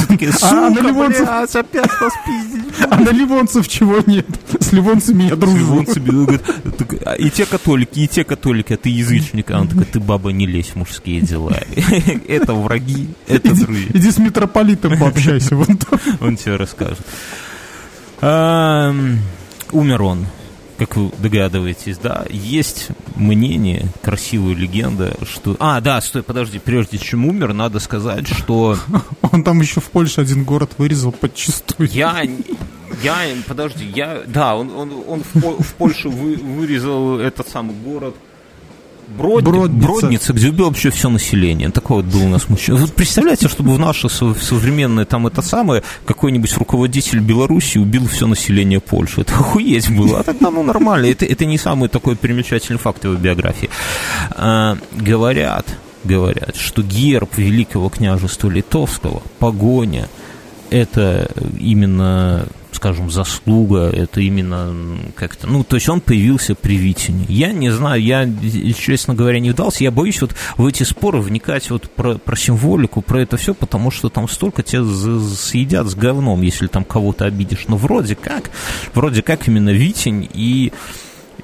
[0.00, 2.74] А такие, А на сука, ливонцев- блядь, опять нас пиздить.
[2.90, 4.26] А на ливонцев чего нет?
[4.58, 5.84] С ливонцами я дружу.
[7.04, 9.50] А И те католики, и те католики, а ты язычник.
[9.50, 11.58] А он такой, ты, баба, не лезь в мужские дела.
[12.26, 13.88] Это враги, это друзья.
[13.92, 15.54] иди с митрополитом пообщайся.
[16.20, 17.04] Он тебе расскажет.
[18.22, 20.26] Умер он,
[20.78, 22.24] как вы догадываетесь, да.
[22.30, 25.56] Есть мнение, красивая легенда, что...
[25.60, 28.76] А, да, стой, подожди, прежде чем умер, надо сказать, что
[29.32, 31.88] Он там еще в Польше один город вырезал подчистую.
[31.92, 32.22] я...
[33.02, 33.16] Я,
[33.48, 38.14] подожди, я, да, он, он, он в, в Польше вы- вырезал этот самый город
[39.18, 39.86] Брод- Бродница.
[39.86, 41.70] Бродница, где убил вообще все население.
[41.70, 42.78] Такой вот был у нас мужчина.
[42.78, 48.26] Вот представляете, чтобы в наше со- современное там это самое, какой-нибудь руководитель Беларуси убил все
[48.26, 49.20] население Польши.
[49.22, 50.20] Это охуеть было.
[50.20, 51.06] А тогда, ну, нормально.
[51.06, 53.70] Это, это не самый такой примечательный факт его биографии.
[54.30, 55.66] А, говорят,
[56.02, 60.08] говорят, что герб Великого княжества Литовского, погоня,
[60.70, 64.74] это именно скажем, заслуга, это именно
[65.14, 67.24] как-то, ну, то есть он появился при Витине.
[67.28, 68.28] Я не знаю, я,
[68.78, 73.02] честно говоря, не вдался, я боюсь вот в эти споры вникать вот про, про символику,
[73.02, 77.66] про это все, потому что там столько тебя съедят с говном, если там кого-то обидишь.
[77.68, 78.50] Но вроде как,
[78.94, 80.72] вроде как именно Витень и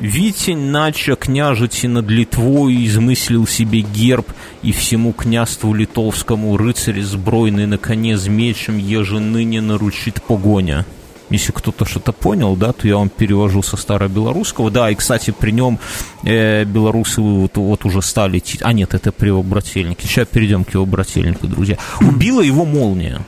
[0.01, 4.27] Витень, нача княжити над Литвой, измыслил себе герб,
[4.63, 10.87] и всему княству литовскому рыцарь сбройный на коне с мечем, еже ныне наручит погоня.
[11.31, 14.71] Если кто-то что-то понял, да, то я вам перевожу со старобелорусского.
[14.71, 15.79] Да, и, кстати, при нем
[16.25, 18.43] э, белорусы вот, вот уже стали...
[18.61, 20.07] А нет, это при его брательнике.
[20.07, 21.79] Сейчас перейдем к его брательнику, друзья.
[22.01, 23.21] Убила его молния.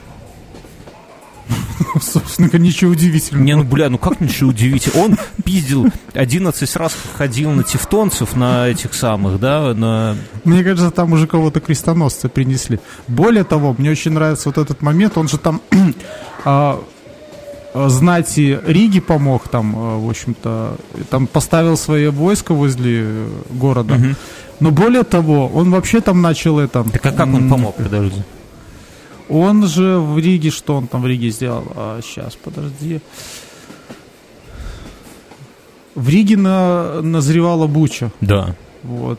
[2.01, 3.45] Собственно, ничего удивительного.
[3.45, 5.05] Не, ну, бля, ну как ничего удивительного?
[5.05, 10.17] Он пиздил 11 раз ходил на тевтонцев, на этих самых, да, на...
[10.45, 12.79] Мне кажется, там уже кого-то крестоносцы принесли.
[13.09, 15.61] Более того, мне очень нравится вот этот момент, он же там
[16.45, 16.83] а,
[17.75, 20.77] знати Риги помог там, а, в общем-то,
[21.11, 23.95] там поставил свое войско возле города.
[23.95, 24.15] Угу.
[24.61, 26.85] Но более того, он вообще там начал это...
[26.85, 28.23] Так а как он помог, подожди?
[29.29, 31.65] Он же в Риге, что он там в Риге сделал?
[31.75, 33.01] А, сейчас, подожди.
[35.95, 38.11] В Риге на, назревала буча.
[38.21, 38.55] Да.
[38.83, 39.19] Вот.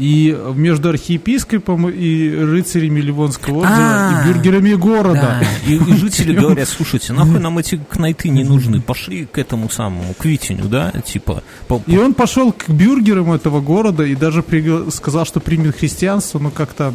[0.00, 5.40] И между архиепископом и рыцарями Ливонского ордена, и бюргерами города.
[5.40, 5.70] Да.
[5.70, 10.14] И, и жители говорят, слушайте, нахуй нам эти кнайты не нужны, пошли к этому самому,
[10.14, 11.42] к Витиню, да, типа.
[11.86, 14.44] И он пошел к бюргерам этого города и даже
[14.90, 16.94] сказал, что примет христианство, но как-то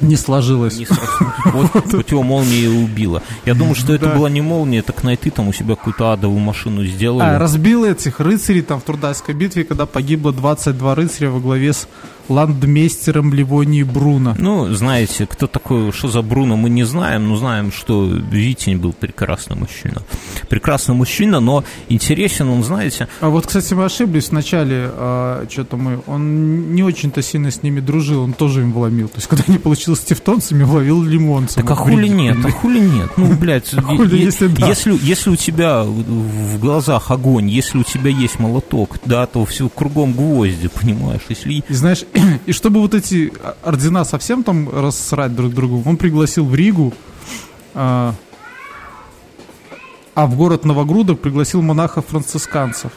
[0.00, 0.78] не сложилось.
[0.78, 0.86] Не
[1.52, 3.22] вот, вот его молния и убила.
[3.44, 4.14] Я думаю, что это да.
[4.14, 7.22] была не молния, это Кнайты там у себя какую-то адовую машину сделали.
[7.22, 11.88] А, разбил этих рыцарей там в Трудайской битве, когда погибло 22 рыцаря во главе с
[12.28, 14.34] ландмейстером Ливонии Бруно.
[14.38, 18.92] Ну, знаете, кто такой, что за Бруно, мы не знаем, но знаем, что Витень был
[18.92, 20.02] прекрасный мужчина.
[20.48, 23.08] Прекрасный мужчина, но интересен он, знаете...
[23.20, 26.00] А вот, кстати, мы ошиблись вначале, а, что-то мы...
[26.06, 29.08] Он не очень-то сильно с ними дружил, он тоже им вломил.
[29.08, 31.56] То есть, когда не получилось с тевтонцами, вловил лимонцев.
[31.56, 33.10] Так а хули нет, а хули нет?
[33.16, 39.26] Ну, блядь, если, если у тебя в глазах огонь, если у тебя есть молоток, да,
[39.26, 41.22] то все кругом гвозди, понимаешь?
[41.28, 41.64] Если...
[41.68, 42.04] И знаешь,
[42.46, 46.94] И чтобы вот эти ордена совсем там рассрать друг другу, он пригласил в Ригу,
[47.74, 48.14] а,
[50.14, 52.92] а в город Новогрудок пригласил монахов-францисканцев.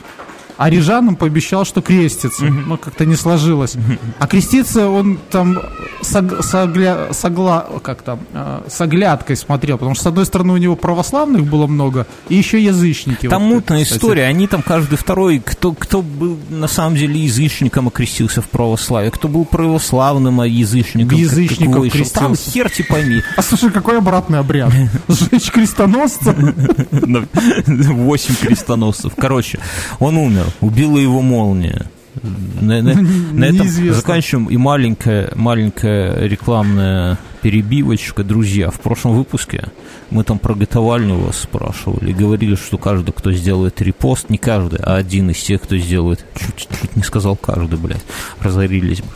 [0.61, 2.45] А рижанам пообещал, что крестится.
[2.45, 2.65] Mm-hmm.
[2.67, 3.73] Но как-то не сложилось.
[3.73, 3.99] Mm-hmm.
[4.19, 5.57] А креститься он там
[6.01, 9.79] сог, согля, согла, как там, э, с оглядкой смотрел.
[9.79, 13.27] Потому что, с одной стороны, у него православных было много, и еще язычники.
[13.27, 13.97] Там вот, мутная кстати.
[13.97, 14.25] история.
[14.25, 19.27] Они там каждый второй, кто, кто был на самом деле язычником, окрестился в православие, кто
[19.27, 21.17] был православным, а язычником.
[21.17, 22.13] Язычником крестился.
[22.13, 23.23] Там хер пойми.
[23.35, 24.71] А слушай, какой обратный обряд?
[25.07, 26.35] Сжечь крестоносца?
[27.65, 29.13] Восемь крестоносцев.
[29.17, 29.59] Короче,
[29.99, 31.85] он умер убила его молния.
[32.23, 32.93] На, на,
[33.33, 34.47] на этом заканчиваем.
[34.47, 38.23] И маленькая, маленькая рекламная перебивочка.
[38.23, 39.65] Друзья, в прошлом выпуске
[40.09, 42.11] мы там про готовальню вас спрашивали.
[42.11, 46.67] Говорили, что каждый, кто сделает репост, не каждый, а один из тех, кто сделает, чуть,
[46.69, 48.03] чуть не сказал каждый, блядь,
[48.39, 49.07] разорились бы,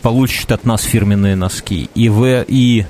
[0.00, 1.90] получит от нас фирменные носки.
[1.94, 2.86] И, в, и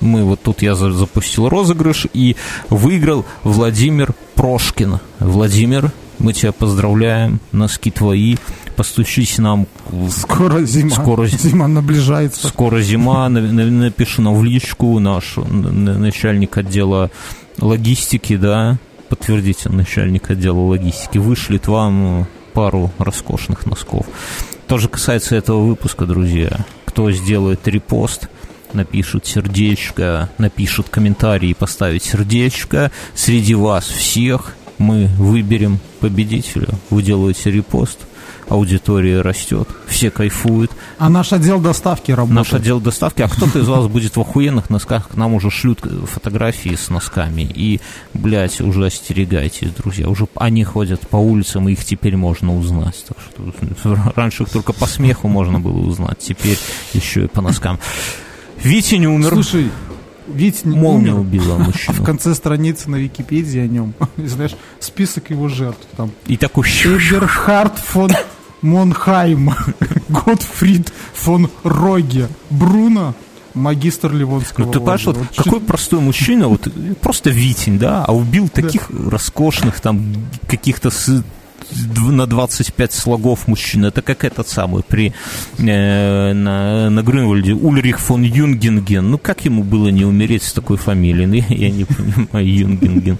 [0.00, 2.36] мы вот тут я запустил розыгрыш, и
[2.70, 5.00] выиграл Владимир Прошкин.
[5.18, 8.36] Владимир, мы тебя поздравляем, носки твои,
[8.76, 9.66] постучись нам.
[10.10, 10.90] Скоро зима.
[10.90, 12.48] Скоро зима наближается.
[12.48, 13.28] Скоро зима.
[13.28, 17.10] Напиши нам в личку наш начальник отдела
[17.58, 24.06] логистики, да, подтвердите, начальник отдела логистики, вышлет вам пару роскошных носков.
[24.66, 26.64] Тоже касается этого выпуска, друзья.
[26.86, 28.28] Кто сделает репост,
[28.72, 32.90] напишут сердечко, напишут комментарий и поставит сердечко.
[33.14, 36.68] Среди вас всех мы выберем победителя.
[36.90, 37.98] Вы делаете репост,
[38.48, 40.70] аудитория растет, все кайфуют.
[40.98, 42.36] А наш отдел доставки работает.
[42.36, 45.80] Наш отдел доставки, а кто-то из вас будет в охуенных носках, к нам уже шлют
[45.80, 47.42] фотографии с носками.
[47.42, 47.80] И,
[48.14, 50.08] блядь, уже остерегайтесь, друзья.
[50.08, 53.04] Уже они ходят по улицам, и их теперь можно узнать.
[53.06, 53.16] Так
[53.78, 56.58] что раньше их только по смеху можно было узнать, теперь
[56.92, 57.78] еще и по носкам.
[58.62, 59.30] Витя не умер.
[59.30, 59.70] Слушай,
[60.28, 61.20] ведь Молния умер.
[61.20, 62.02] убила мужчину.
[62.02, 66.10] В конце страницы на Википедии о нем, знаешь, список его жертв там.
[66.26, 66.66] И такой...
[66.66, 68.10] Эберхард фон
[68.62, 69.54] Монхайм,
[70.08, 73.14] Готфрид фон Роге, Бруно,
[73.54, 76.68] магистр Ливонского Ну, ты понимаешь, вот, вот какой простой мужчина, вот
[77.00, 79.10] просто Витень, да, а убил таких да.
[79.10, 80.14] роскошных там
[80.48, 80.90] каких-то
[82.10, 83.86] на 25 слогов мужчина.
[83.86, 85.12] Это как этот самый при,
[85.58, 89.10] э, на, на Грюнвальде Ульрих фон Юнгинген.
[89.10, 91.44] Ну, как ему было не умереть с такой фамилией?
[91.48, 93.18] Я, я не понимаю, Юнгинген.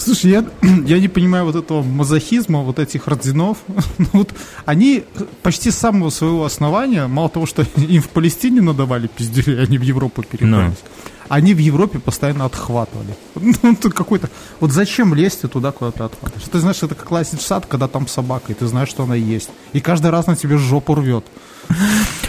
[0.00, 0.44] Слушай, я,
[0.86, 3.58] я не понимаю вот этого мазохизма, вот этих родзинов.
[3.98, 5.04] ну, вот они
[5.42, 9.82] почти с самого своего основания, мало того, что им в Палестине надавали пиздюли, они в
[9.82, 10.72] Европу перебрались.
[10.72, 13.16] No они в Европе постоянно отхватывали.
[13.62, 14.30] Ну, ты какой-то...
[14.60, 16.48] Вот зачем лезть туда, куда ты отхватываешь?
[16.50, 19.14] Ты знаешь, это как лазить в сад, когда там собака, и ты знаешь, что она
[19.14, 19.50] есть.
[19.72, 21.24] И каждый раз на тебе жопу рвет.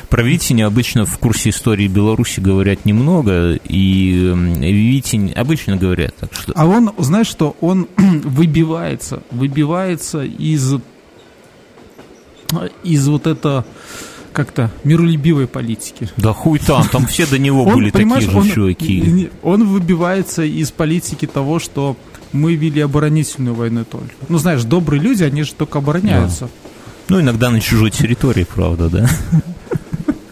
[0.10, 6.16] Про Витиня обычно в курсе истории Беларуси говорят немного, и Витинь обычно говорят.
[6.16, 6.52] Так что...
[6.56, 10.76] А он, знаешь что, он выбивается, выбивается из,
[12.84, 13.66] из вот это
[14.40, 16.08] как-то миролюбивой политики.
[16.16, 19.30] Да хуй там, там все до него были такие же чуваки.
[19.44, 21.98] Он выбивается из политики того, что
[22.32, 24.14] мы вели оборонительную войну только.
[24.30, 26.48] Ну, знаешь, добрые люди, они же только обороняются.
[27.10, 29.10] Ну, иногда на чужой территории, правда, да.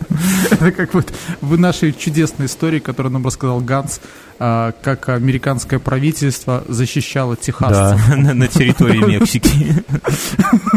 [0.52, 4.00] Это как вот в нашей чудесной истории, которую нам рассказал Ганс,
[4.40, 7.72] а, как американское правительство защищало Техас.
[7.72, 9.50] Да, на, территории Мексики.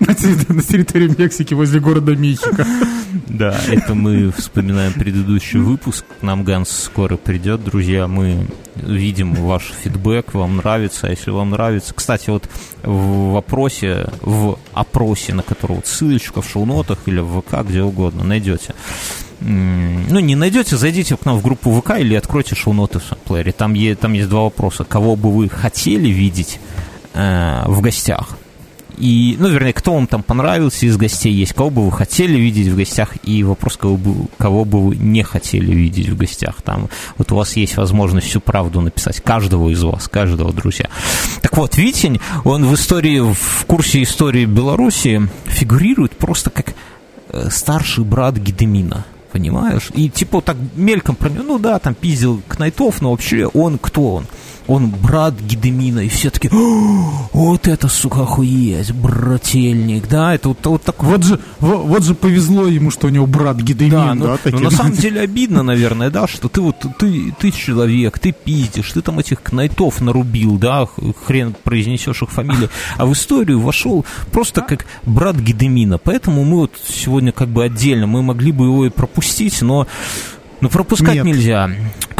[0.00, 2.66] на, территории Мексики возле города Мехико.
[3.28, 6.04] Да, это мы вспоминаем предыдущий выпуск.
[6.22, 8.08] Нам Ганс скоро придет, друзья.
[8.08, 11.06] Мы видим ваш фидбэк, вам нравится.
[11.06, 11.94] А если вам нравится...
[11.94, 12.48] Кстати, вот
[12.82, 18.24] в вопросе, в опросе, на который вот ссылочка в шоу-нотах или в ВК, где угодно,
[18.24, 18.74] найдете
[19.40, 23.52] ну, не найдете, зайдите к нам в группу ВК или откройте шоу-ноты в плеере.
[23.52, 24.84] Там, есть, там есть два вопроса.
[24.84, 26.58] Кого бы вы хотели видеть
[27.14, 28.36] э, в гостях?
[28.98, 32.66] И, ну, вернее, кто вам там понравился из гостей есть, кого бы вы хотели видеть
[32.66, 36.62] в гостях, и вопрос, кого бы, кого бы вы не хотели видеть в гостях.
[36.62, 40.88] Там вот у вас есть возможность всю правду написать, каждого из вас, каждого, друзья.
[41.42, 46.74] Так вот, Витень, он в истории, в курсе истории Беларуси фигурирует просто как
[47.50, 49.90] старший брат Гедемина понимаешь?
[49.94, 54.14] И типа так мельком про него, ну да, там пиздил Кнайтов, но вообще он кто
[54.14, 54.26] он?
[54.68, 60.82] Он брат Гедемина, и все таки вот это, сука, охуеть, брательник, да, это вот, вот
[60.82, 64.24] так вот же, вот, вот же повезло ему, что у него брат Гедемин, да, ну,
[64.26, 68.32] да, ну, на самом деле обидно, наверное, да, что ты вот, ты, ты человек, ты
[68.32, 70.86] пиздишь, ты там этих кнайтов нарубил, да,
[71.26, 76.72] хрен произнесешь их фамилии, а в историю вошел просто как брат Гедемина, поэтому мы вот
[76.86, 79.86] сегодня как бы отдельно, мы могли бы его и пропустить, но
[80.60, 81.24] но пропускать Нет.
[81.24, 81.70] нельзя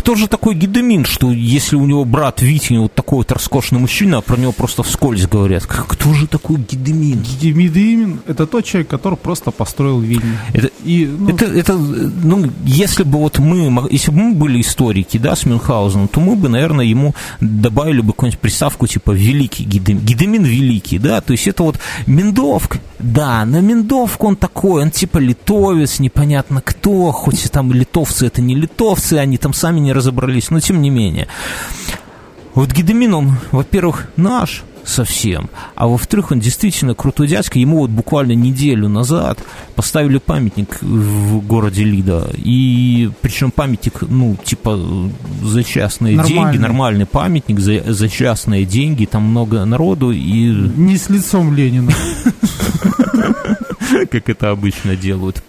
[0.08, 4.16] кто же такой Гедемин, что если у него брат Витин вот такой вот роскошный мужчина,
[4.16, 5.66] а про него просто вскользь говорят.
[5.66, 7.22] Кто же такой Гедемин?
[7.42, 10.38] Гедемин– это тот человек, который просто построил Вильню.
[10.54, 11.28] Это, И, ну...
[11.28, 16.08] это, это, ну, если бы вот мы, если бы мы были историки, да, с Мюнхгаузеном,
[16.08, 20.06] то мы бы, наверное, ему добавили бы какую-нибудь приставку типа «Великий Гедемин».
[20.06, 25.18] Гедемин Великий, да, то есть это вот Миндовк, да, на Миндовку он такой, он типа
[25.18, 30.60] литовец, непонятно кто, хоть там литовцы это не литовцы, они там сами не разобрались, но
[30.60, 31.28] тем не менее.
[32.54, 37.58] Вот Гедемин, он, во-первых, наш совсем, а во-вторых, он действительно крутой дядька.
[37.58, 39.38] Ему вот буквально неделю назад
[39.74, 42.30] поставили памятник в городе Лида.
[42.36, 44.78] И причем памятник, ну, типа
[45.42, 46.52] за частные нормальный.
[46.52, 50.50] деньги, нормальный памятник за, за частные деньги, там много народу и...
[50.50, 51.92] Не с лицом Ленина.
[54.10, 55.42] Как это обычно делают.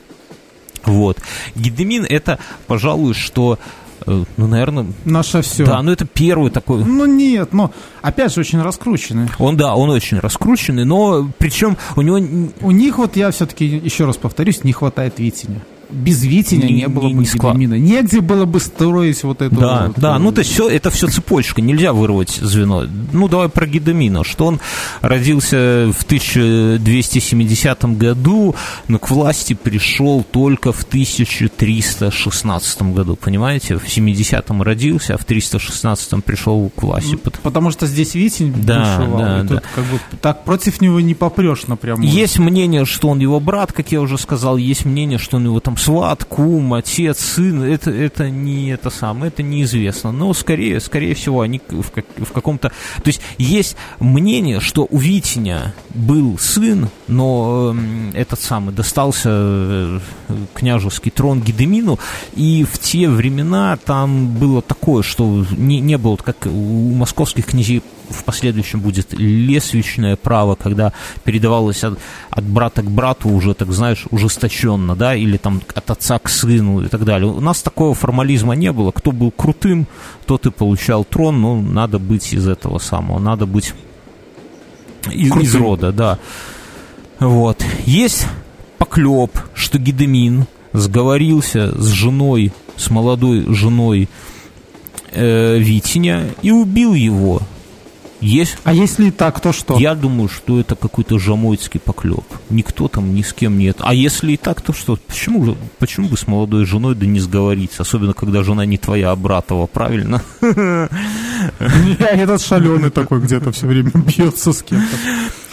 [0.85, 1.17] Вот.
[1.55, 3.57] Гедемин это, пожалуй, что
[4.05, 4.87] ну, наверное...
[5.05, 5.65] Наше все.
[5.65, 6.83] Да, ну это первый такой...
[6.83, 9.29] Ну нет, но опять же очень раскрученный.
[9.39, 12.17] Он, да, он очень раскрученный, но причем у него...
[12.61, 16.87] У них вот я все-таки, еще раз повторюсь, не хватает Витиня без Витиня не, не
[16.87, 17.23] было не, бы
[17.55, 19.55] не Негде было бы строить вот эту...
[19.55, 22.85] Да, вот, да, ну то есть все, это все цепочка, нельзя вырвать звено.
[23.11, 24.59] Ну давай про Гедемина, что он
[25.01, 28.55] родился в 1270 году,
[28.87, 33.77] но к власти пришел только в 1316 году, понимаете?
[33.77, 37.17] В 70-м родился, а в 316-м пришел к власти.
[37.43, 39.61] Потому что здесь Витин да, бушевал, да, да.
[39.73, 42.07] как бы так против него не попрешь напрямую.
[42.09, 45.59] Есть мнение, что он его брат, как я уже сказал, есть мнение, что он его
[45.59, 50.11] там сват, кум, отец, сын, это, это не это самое, это неизвестно.
[50.11, 52.69] Но скорее, скорее всего, они в, как, в каком-то...
[52.69, 59.99] То есть есть мнение, что у Витиня был сын, но э, этот самый достался э,
[60.53, 61.99] княжеский трон Гедемину,
[62.35, 67.81] и в те времена там было такое, что не, не было, как у московских князей
[68.09, 70.93] в последующем будет лесвичное право, когда
[71.23, 76.19] передавалось от, от брата к брату уже, так знаешь, ужесточенно, да, или там от отца
[76.19, 77.31] к сыну и так далее.
[77.31, 78.91] У нас такого формализма не было.
[78.91, 79.87] Кто был крутым,
[80.25, 83.73] тот и получал трон, но надо быть из этого самого, надо быть
[85.09, 86.19] из, из рода, да.
[87.19, 87.63] Вот.
[87.85, 88.27] Есть
[88.77, 94.09] поклеп, что Гедемин сговорился с женой, с молодой женой
[95.11, 97.41] э, Витиня и убил его.
[98.21, 98.57] Есть...
[98.63, 99.77] А если так, то что?
[99.77, 102.25] Я думаю, что это какой-то жамойский поклеп.
[102.49, 103.77] Никто там ни с кем нет.
[103.79, 104.97] А если и так, то что?
[105.07, 107.83] Почему, почему бы с молодой женой да не сговориться?
[107.83, 110.21] Особенно, когда жена не твоя, а братова, правильно?
[111.59, 114.97] Этот шаленый такой где-то все время бьется с кем-то.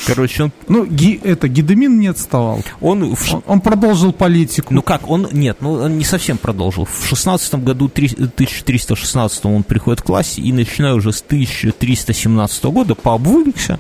[0.07, 0.53] Короче, он...
[0.69, 2.63] Ну, ги, это, Гедемин не отставал.
[2.81, 4.73] Он, он, он продолжил политику.
[4.73, 6.85] Ну как, он, нет, ну он не совсем продолжил.
[6.85, 13.79] В 16 году, 1316 он приходит к власти, и начиная уже с 1317 года пообвыкся,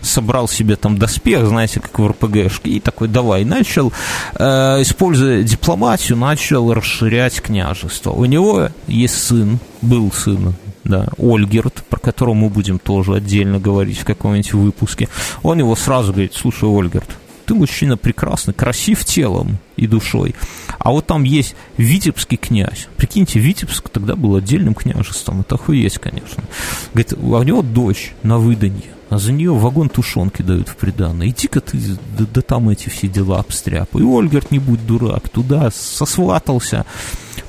[0.00, 3.92] собрал себе там доспех, знаете, как в РПГшке, и такой, давай, начал,
[4.34, 8.10] э, используя дипломатию, начал расширять княжество.
[8.10, 10.54] У него есть сын, был сын
[10.84, 15.08] да, Ольгерт, про которого мы будем тоже отдельно говорить в каком-нибудь выпуске,
[15.42, 17.08] он его сразу говорит, слушай, Ольгерт,
[17.50, 20.36] ты мужчина прекрасный, красив телом и душой.
[20.78, 22.86] А вот там есть Витебский князь.
[22.96, 25.40] Прикиньте, Витебск тогда был отдельным княжеством.
[25.40, 26.44] Это охуеть, конечно.
[26.94, 31.28] Говорит, у него дочь на выданье а за нее вагон тушенки дают в приданное.
[31.28, 31.78] Иди-ка ты,
[32.16, 34.00] да, да там эти все дела обстряпай.
[34.00, 36.86] И Ольгерт, не будь дурак, туда сосватался,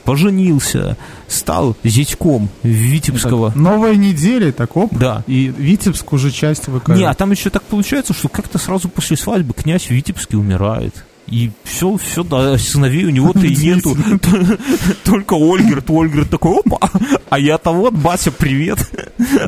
[0.04, 0.97] поженился,
[1.28, 3.50] стал зятьком Витебского.
[3.50, 5.24] Так, новая неделя, так оп, да.
[5.28, 6.89] и Витебск уже часть ВК.
[6.89, 11.06] Не, а там еще так получается, что как-то сразу после свадьбы князь Витебский умирает.
[11.32, 13.96] И все, все, да, сыновей у него-то и нету.
[15.06, 16.78] Только Ольгерт, Ольгерт такой, опа,
[17.30, 18.80] а я-то вот, батя, привет.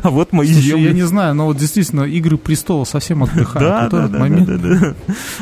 [0.02, 0.84] А вот мои земли.
[0.84, 3.90] Я не знаю, но вот действительно, Игры Престола совсем отдыхают.
[3.90, 4.94] Да, да, да.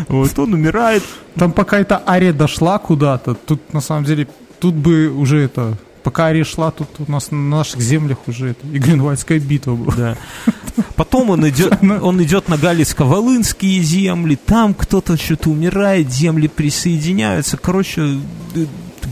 [0.08, 1.04] Вот он умирает.
[1.36, 4.26] Там пока эта ария дошла куда-то, тут на самом деле,
[4.58, 8.66] тут бы уже это пока Ария шла, тут у нас на наших землях уже это,
[8.66, 9.94] и Гринвальдская битва была.
[9.96, 10.16] Да.
[10.96, 17.56] Потом он идет, он идет на Галицко-Волынские земли, там кто-то что-то умирает, земли присоединяются.
[17.56, 18.18] Короче,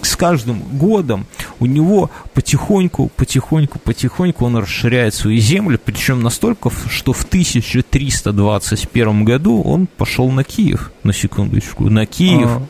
[0.02, 1.26] с каждым годом
[1.58, 9.62] у него потихоньку, потихоньку, потихоньку он расширяет свои земли, причем настолько, что в 1321 году
[9.62, 12.48] он пошел на Киев, на секундочку, на Киев.
[12.48, 12.62] А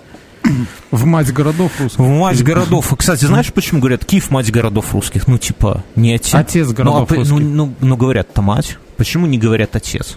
[0.90, 1.98] в мать городов русских.
[1.98, 2.92] В мать городов.
[2.96, 5.26] Кстати, знаешь, почему говорят Киев мать городов русских?
[5.26, 6.34] Ну, типа, не отец.
[6.34, 7.38] Отец ну, городов ну, русских.
[7.38, 8.78] Ну, ну, ну говорят-то мать.
[8.96, 10.16] Почему не говорят отец?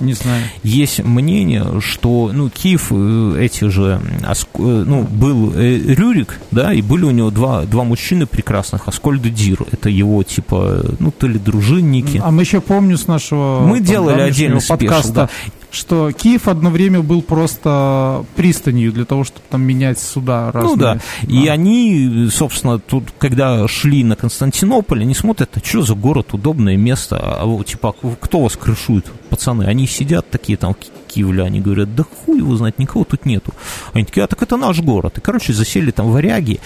[0.00, 0.42] Не знаю.
[0.64, 6.82] Есть мнение, что, ну, Киев, э, эти же, э, ну, был э, Рюрик, да, и
[6.82, 11.28] были у него два, два мужчины прекрасных, Аскольд и Дир, это его, типа, ну, то
[11.28, 12.20] ли дружинники.
[12.22, 13.60] А мы еще помню с нашего...
[13.60, 15.30] Мы делали отдельный подкаст, да
[15.74, 20.74] что Киев одно время был просто пристанью для того, чтобы там менять суда разные.
[20.74, 20.94] Ну да.
[20.94, 21.00] да.
[21.28, 26.76] И они, собственно, тут, когда шли на Константинополь, они смотрят, а что за город, удобное
[26.76, 29.64] место, а типа, кто вас крышует, пацаны?
[29.64, 30.76] Они сидят такие там,
[31.08, 33.52] киевляне, говорят, да хуй его знать, никого тут нету.
[33.92, 35.18] Они такие, а так это наш город.
[35.18, 36.60] И, короче, засели там варяги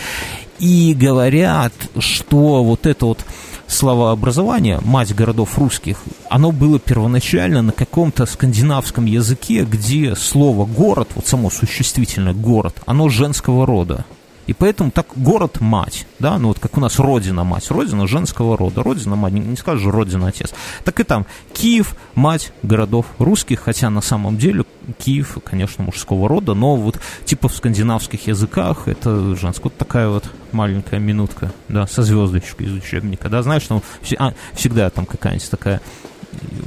[0.58, 3.24] и говорят, что вот это вот
[3.68, 11.26] словообразование, мать городов русских, оно было первоначально на каком-то скандинавском языке, где слово «город», вот
[11.26, 14.04] само существительное «город», оно женского рода.
[14.48, 19.34] И поэтому так город-мать, да, ну вот как у нас родина-мать, родина женского рода, родина-мать,
[19.34, 20.54] не, не скажешь родина-отец.
[20.84, 24.64] Так и там Киев, мать городов русских, хотя на самом деле
[24.98, 29.64] Киев, конечно, мужского рода, но вот типа в скандинавских языках это женская.
[29.64, 33.82] Вот такая вот маленькая минутка, да, со звездочкой из учебника, да, знаешь, ну,
[34.18, 35.82] а, всегда там какая-нибудь такая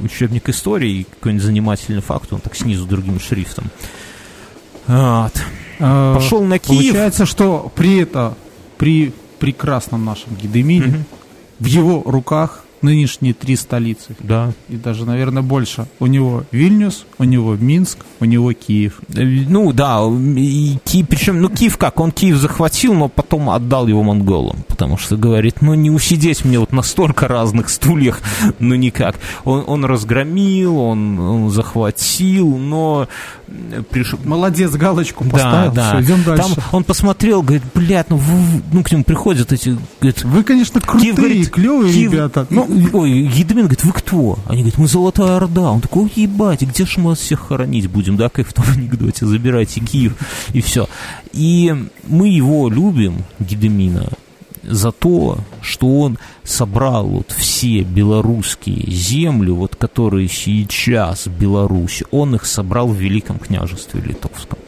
[0.00, 3.70] учебник истории, какой-нибудь занимательный факт, он так снизу другим шрифтом.
[4.86, 5.32] Вот.
[5.82, 6.78] А, Пошел на Киев.
[6.78, 8.34] Получается, что при это,
[8.78, 11.04] при прекрасном нашем Гедемине, угу.
[11.58, 14.16] в его руках нынешние три столицы.
[14.20, 14.52] Да.
[14.68, 15.86] И даже, наверное, больше.
[16.00, 19.00] У него Вильнюс, у него Минск, у него Киев.
[19.14, 20.00] Э, ну да,
[20.36, 24.98] и Киев, причем, ну Киев как, он Киев захватил, но потом отдал его монголам, потому
[24.98, 28.20] что говорит, ну не усидеть мне вот на столько разных стульях,
[28.58, 29.16] ну никак.
[29.44, 33.08] Он, он разгромил, он, он захватил, но
[33.90, 34.18] пришел...
[34.24, 36.02] Молодец, галочку поставил, да, да.
[36.02, 36.54] идем дальше.
[36.54, 38.20] Там он посмотрел, говорит, блядь, ну,
[38.72, 39.76] ну к нему приходят эти...
[40.00, 42.46] Говорит, вы, конечно, крутые, Киев, говорит, клевые Киев, ребята.
[42.50, 44.38] Ну, ой, Едемин говорит, вы кто?
[44.46, 45.70] Они говорят, мы Золотая Орда.
[45.70, 49.26] Он такой, ебать, где же мы вас всех хоронить будем, да, как в том анекдоте,
[49.26, 50.14] забирайте Киев
[50.52, 50.88] и все.
[51.32, 51.74] И
[52.06, 54.08] мы его любим, Гедемина,
[54.62, 62.46] за то, что он собрал вот все белорусские земли, вот которые сейчас Беларусь, он их
[62.46, 64.58] собрал в Великом княжестве Литовском.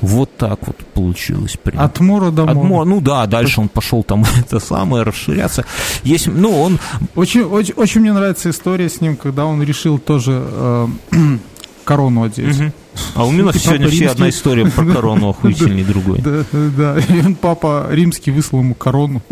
[0.00, 1.56] Вот так вот получилось.
[1.62, 1.82] Прям.
[1.82, 2.66] От Мора до От Мора.
[2.68, 5.64] Мо- Ну да, дальше он пошел там это самое расширяться.
[6.04, 6.78] Есть, ну он
[7.14, 10.86] Очень, очень, очень мне нравится история с ним, когда он решил тоже э,
[11.84, 12.56] корону одеть.
[13.14, 14.38] А у меня сегодня папа все одна римский.
[14.38, 16.20] история про корону охуительней другой.
[16.20, 19.22] Да, да, и он, папа римский выслал ему корону.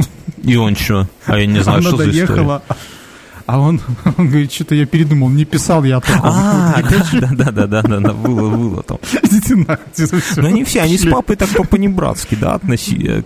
[0.43, 1.09] И он что?
[1.27, 2.61] А я не знаю, Она что за история.
[3.47, 3.81] А он,
[4.19, 6.21] он говорит, что-то я передумал, не писал я о таком.
[6.25, 6.83] А,
[7.13, 8.99] да, да, да, да, да, да, было, было там.
[9.23, 9.87] Идите нахуй.
[10.37, 12.61] Но они все, они с папой так по-понебратски, да,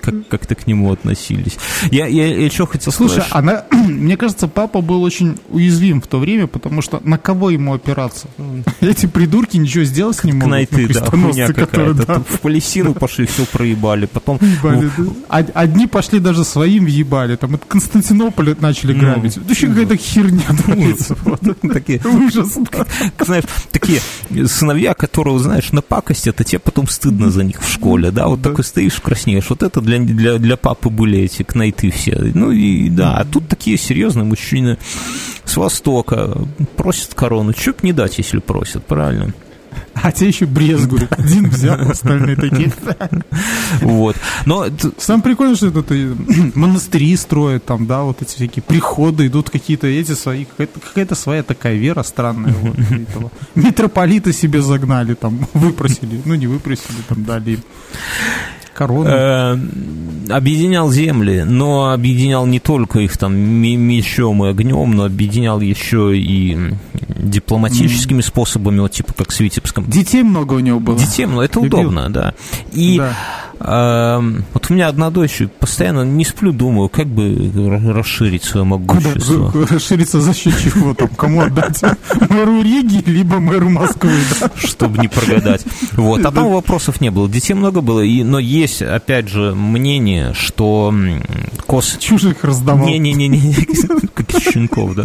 [0.00, 1.56] как, как-то к нему относились.
[1.90, 3.30] Я, что хотел Слушай, сказать?
[3.32, 7.74] она, мне кажется, папа был очень уязвим в то время, потому что на кого ему
[7.74, 8.28] опираться?
[8.80, 10.48] Эти придурки ничего сделать не могут.
[10.48, 12.22] Кнайты, ну, да, хуйня какая-то.
[12.28, 14.06] В Палестину пошли, все проебали.
[14.06, 14.38] Потом
[15.28, 19.36] Одни пошли даже своим въебали, там от Константинополя начали Ну, грабить.
[19.36, 21.16] Это еще какая-то херня творится.
[21.72, 22.58] Такие, Ужас.
[23.18, 24.00] знаешь, такие
[24.46, 28.64] сыновья, которые, знаешь, напакостят, а тебе потом стыдно за них в школе, да, вот такой
[28.64, 29.48] стоишь, краснеешь.
[29.50, 32.16] Вот это для, для, для папы были эти кнайты все.
[32.34, 34.78] Ну и да, а тут такие серьезные мужчины
[35.44, 36.36] с Востока
[36.76, 37.52] просят корону.
[37.52, 39.32] Чё б не дать, если просят, правильно?
[39.94, 41.12] А те еще брезгуют.
[41.12, 42.72] Один взял, остальные такие.
[43.80, 44.16] Вот.
[44.46, 44.66] Но
[44.98, 45.94] Самое прикольное, что это
[46.54, 51.74] монастыри строят, там, да, вот эти всякие приходы, идут какие-то эти свои, какая-то, своя такая
[51.74, 52.54] вера странная.
[53.54, 57.58] Митрополита себе загнали, там, выпросили, ну не выпросили, там дали
[58.80, 59.10] корону.
[59.10, 59.58] э,
[60.30, 66.56] объединял земли, но объединял не только их там мечом и огнем, но объединял еще и
[67.22, 69.84] дипломатическими способами, вот типа как с Витебском.
[69.88, 70.98] Детей много у него было.
[70.98, 71.80] Детей, ну это Любил.
[71.80, 72.34] удобно, да.
[72.72, 74.16] И Да.
[74.18, 78.64] эм, вот у меня одна дочь, постоянно не сплю, думаю, как бы ра- расширить свое
[78.64, 79.50] Куда могущество.
[79.50, 81.08] г- расшириться за счет чего там?
[81.08, 81.82] Кому отдать?
[82.30, 84.10] Мэру Риги, либо мэру Москвы,
[84.40, 84.50] да?
[84.56, 85.64] чтобы не прогадать.
[85.92, 87.28] Вот, а там вопросов не было.
[87.28, 90.94] Детей много было, и, но есть, опять же, мнение, что
[91.66, 91.96] Кос...
[92.00, 92.86] Чужих раздавал.
[92.88, 93.54] Не-не-не,
[94.14, 95.04] как щенков, да.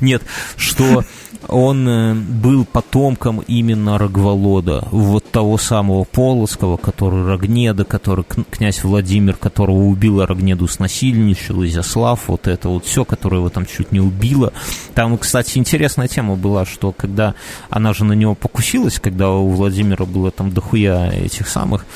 [0.00, 0.22] Нет,
[0.56, 1.04] что
[1.48, 8.84] он э, был потомком именно Рогволода, вот того самого Полоцкого, который Рогнеда, который кн- князь
[8.84, 14.00] Владимир, которого убила Рогнеду, снасильничал, Изяслав, вот это вот все, которое его там чуть не
[14.00, 14.52] убило.
[14.94, 17.34] Там, кстати, интересная тема была, что когда
[17.70, 21.86] она же на него покусилась, когда у Владимира было там дохуя этих самых,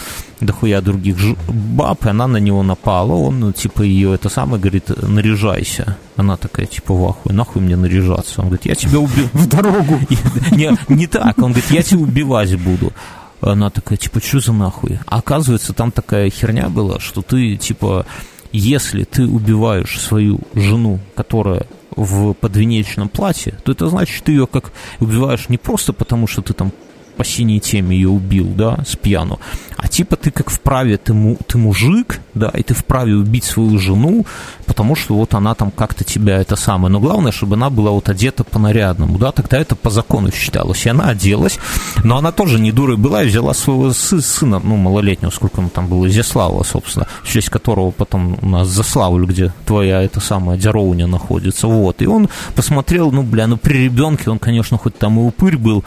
[0.40, 4.60] дохуя других ж- баб, и она на него напала, он, ну, типа, ее это самое,
[4.60, 5.96] говорит, наряжайся.
[6.16, 8.40] Она такая, типа, в ахуе, нахуй мне наряжаться?
[8.40, 9.28] Он говорит, я тебя убью.
[9.32, 10.00] В дорогу.
[10.52, 12.92] Не, не так, он говорит, я тебя убивать буду.
[13.40, 14.98] Она такая, типа, что за нахуй?
[15.06, 18.04] А оказывается, там такая херня была, что ты, типа,
[18.52, 21.66] если ты убиваешь свою жену, которая
[21.96, 26.52] в подвенечном платье, то это значит, ты ее как убиваешь не просто потому, что ты
[26.52, 26.72] там
[27.10, 29.38] по синей теме ее убил, да, с пьяну,
[29.76, 33.78] а типа ты как вправе, ты, му, ты мужик, да, и ты вправе убить свою
[33.78, 34.26] жену,
[34.66, 36.92] потому что вот она там как-то тебя это самое.
[36.92, 40.84] Но главное, чтобы она была вот одета по-нарядному, да, тогда это по закону считалось.
[40.84, 41.58] И она оделась,
[42.04, 45.70] но она тоже не дурой была и взяла своего сы- сына, ну, малолетнего, сколько ему
[45.70, 50.58] там было, Изяслава, собственно, в честь которого потом у нас Заславль, где твоя эта самая
[50.58, 52.02] Дяроуня находится, вот.
[52.02, 55.84] И он посмотрел, ну, бля, ну, при ребенке он, конечно, хоть там и упырь был,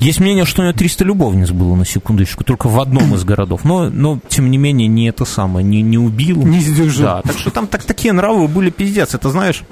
[0.00, 3.64] есть мнение, что у него 300 любовниц было на секундочку, только в одном из городов.
[3.64, 6.42] Но, но тем не менее, не это самое, не, не убил.
[6.42, 7.22] Не сдержал.
[7.22, 9.62] Да, так что там так, такие нравы были пиздец, это знаешь.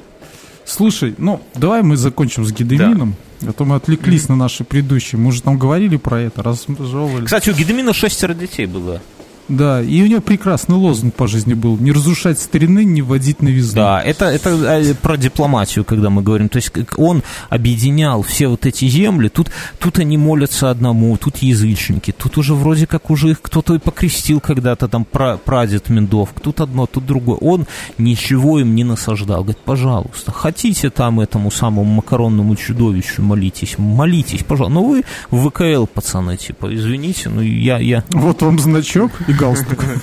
[0.65, 3.17] Слушай, ну, давай мы закончим с Гедемином.
[3.47, 5.21] А то мы отвлеклись на наши предыдущие.
[5.21, 7.27] Мы уже там говорили про это, разжевывали.
[7.27, 9.03] Кстати, у Гедемина шестеро детей было.
[9.49, 11.77] Да, и у него прекрасный лозунг по жизни был.
[11.77, 13.75] Не разрушать старины, не вводить новизну.
[13.75, 16.49] Да, это, это э, про дипломатию, когда мы говорим.
[16.49, 19.29] То есть он объединял все вот эти земли.
[19.29, 22.13] Тут, тут они молятся одному, тут язычники.
[22.13, 26.31] Тут уже вроде как уже их кто-то и покрестил когда-то, там пра- прадед Мендов.
[26.43, 27.37] Тут одно, тут другое.
[27.37, 27.67] Он
[27.99, 29.43] ничего им не насаждал.
[29.43, 34.75] Говорит, пожалуйста, хотите там этому самому макаронному чудовищу молитесь, молитесь, пожалуйста.
[34.75, 37.79] Но вы в ВКЛ, пацаны, типа, извините, ну я...
[37.79, 38.05] я...
[38.11, 39.85] Вот вам значок галстук.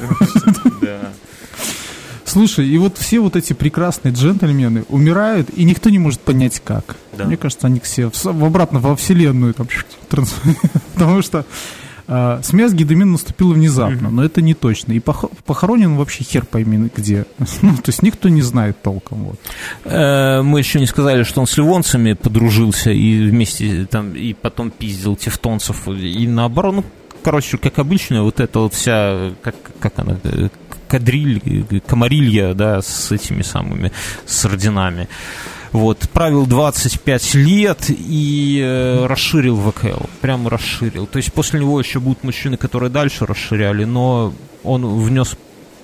[2.26, 6.96] Слушай, и вот все вот эти прекрасные джентльмены умирают, и никто не может понять как.
[7.18, 7.26] Да.
[7.26, 9.68] Мне кажется, они все в, в обратно во вселенную там
[10.94, 11.46] Потому что
[12.08, 14.94] а, смерть Гедемина наступила внезапно, но это не точно.
[14.94, 17.26] И пох- похоронен он вообще хер пойми где.
[17.62, 19.24] Ну, то есть никто не знает толком.
[19.26, 19.40] Вот.
[19.86, 24.72] Э, Мы еще не сказали, что он с ливонцами подружился и вместе там и потом
[24.72, 26.86] пиздил тевтонцев и наоборот, ну,
[27.24, 30.50] короче, как обычно, вот эта вот вся, как, как она, э,
[30.88, 33.92] кадриль, э, комарилья, да, с этими самыми,
[34.26, 35.08] с орденами.
[35.72, 40.06] Вот, правил 25 лет и э, расширил ВКЛ.
[40.20, 41.08] Прям расширил.
[41.08, 45.38] То есть после него еще будут мужчины, которые дальше расширяли, но он внес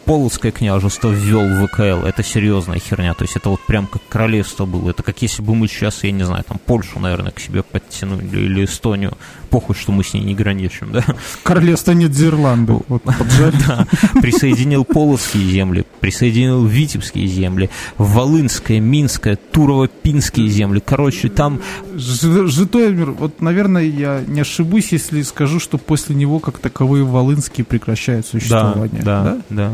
[0.08, 2.06] Полоцкое княжество ввел ВКЛ.
[2.06, 3.14] Это серьезная херня.
[3.14, 4.92] То есть это вот прям как королевство было.
[4.92, 8.26] Это как если бы мы сейчас, я не знаю, там Польшу, наверное, к себе подтянули
[8.26, 9.18] или Эстонию.
[9.50, 11.06] Похуй, что мы с ней не граничим, да?
[11.44, 12.80] Королевство Нидерланды.
[12.88, 13.04] Вот,
[13.68, 13.88] да.
[14.22, 20.82] Присоединил Полоцкие земли, присоединил Витебские земли, Волынское, Минское, Турово-Пинские земли.
[20.86, 21.62] Короче, там...
[21.96, 28.26] Житомир, вот, наверное, я не ошибусь, если скажу, что после него как таковые Волынские прекращают
[28.26, 29.02] существование.
[29.04, 29.72] Да, да, да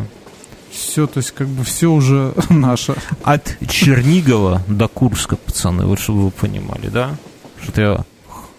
[0.73, 2.95] все, то есть как бы все уже наше.
[3.23, 7.15] От Чернигова до Курска, пацаны, вот чтобы вы понимали, да?
[7.61, 8.05] Что-то я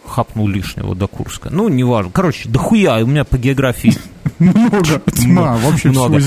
[0.07, 1.50] хапнул лишнего до Курска.
[1.50, 2.11] Ну, неважно.
[2.12, 3.96] Короче, дохуя, у меня по географии
[4.38, 6.20] много, тьма, вообще много.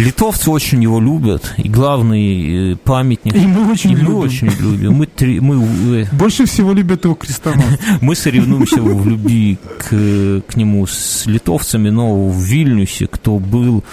[0.00, 3.34] Литовцы очень его любят, и главный э, памятник.
[3.34, 4.12] И мы очень и любим.
[4.12, 4.92] Мы очень любим.
[4.94, 7.78] Мы, три, мы, э, Больше всего любят его крестоносцы.
[8.00, 13.84] мы соревнуемся в любви к, к нему с литовцами, но в Вильнюсе, кто был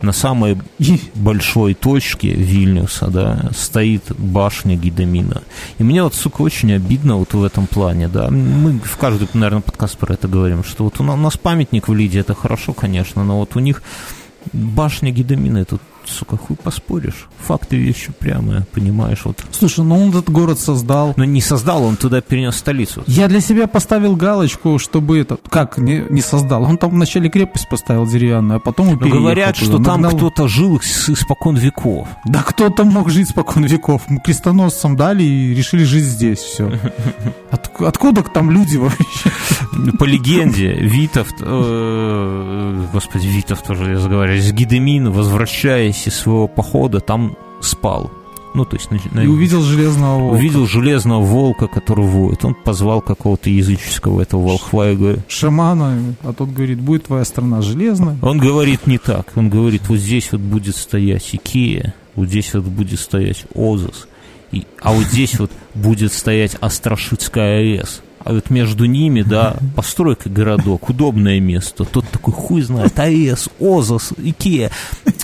[0.00, 0.58] на самой
[1.16, 5.42] большой точке Вильнюса, да, стоит башня Гидамина.
[5.78, 8.30] И мне вот, сука, очень обидно вот в этом плане, да.
[8.30, 12.20] Мы в каждый, наверное, подкаст про это говорим, что вот у нас памятник в Лиде,
[12.20, 13.82] это хорошо, конечно, но вот у них
[14.52, 15.78] башня Гидамина, это
[16.10, 17.28] сука, хуй поспоришь.
[17.46, 19.44] Факты вещи прямые, понимаешь, вот.
[19.52, 21.14] Слушай, ну он этот город создал.
[21.16, 23.02] Но не создал, он туда перенес столицу.
[23.06, 25.38] Я для себя поставил галочку, чтобы это...
[25.48, 26.64] Как не, не создал?
[26.64, 30.10] Он там вначале крепость поставил деревянную, а потом Но говорят, туда, что нагнал...
[30.10, 32.08] там кто-то жил испокон веков.
[32.24, 34.02] Да кто-то мог жить испокон веков.
[34.08, 36.72] Мы крестоносцам дали и решили жить здесь, все.
[37.50, 39.30] От, откуда там люди вообще?
[39.98, 47.00] По легенде, Витов, э, господи, Витов тоже, я заговариваюсь, с Гидемин, возвращаясь процессе своего похода
[47.00, 48.10] там спал.
[48.54, 50.36] Ну, то есть, на, и увидел железного волка.
[50.36, 52.44] Увидел железного волка, который воет.
[52.44, 55.20] Он позвал какого-то языческого этого волхва и говорит...
[55.28, 58.16] Шамана, а тот говорит, будет твоя страна железная.
[58.22, 59.32] Он говорит не так.
[59.36, 64.08] Он говорит, вот здесь вот будет стоять Икея, вот здесь вот будет стоять Озас,
[64.50, 70.28] и, а вот здесь вот будет стоять Острашицкая АЭС а вот между ними, да, постройка
[70.28, 71.84] городок, удобное место.
[71.84, 74.70] Тот такой хуй знает, АЭС, ОЗОС, Икея.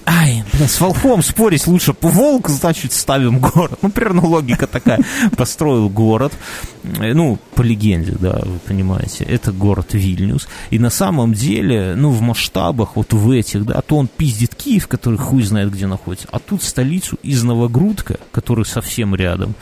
[0.06, 1.94] Ай, бля, с волком спорить лучше.
[2.00, 3.78] Волк, значит, ставим город.
[3.82, 5.00] Ну, примерно логика такая.
[5.36, 6.32] Построил город.
[7.00, 9.24] Э, ну, по легенде, да, вы понимаете.
[9.24, 10.46] Это город Вильнюс.
[10.70, 14.86] И на самом деле, ну, в масштабах, вот в этих, да, то он пиздит Киев,
[14.88, 19.54] который хуй знает где находится, а тут столицу из Новогрудка, который совсем рядом,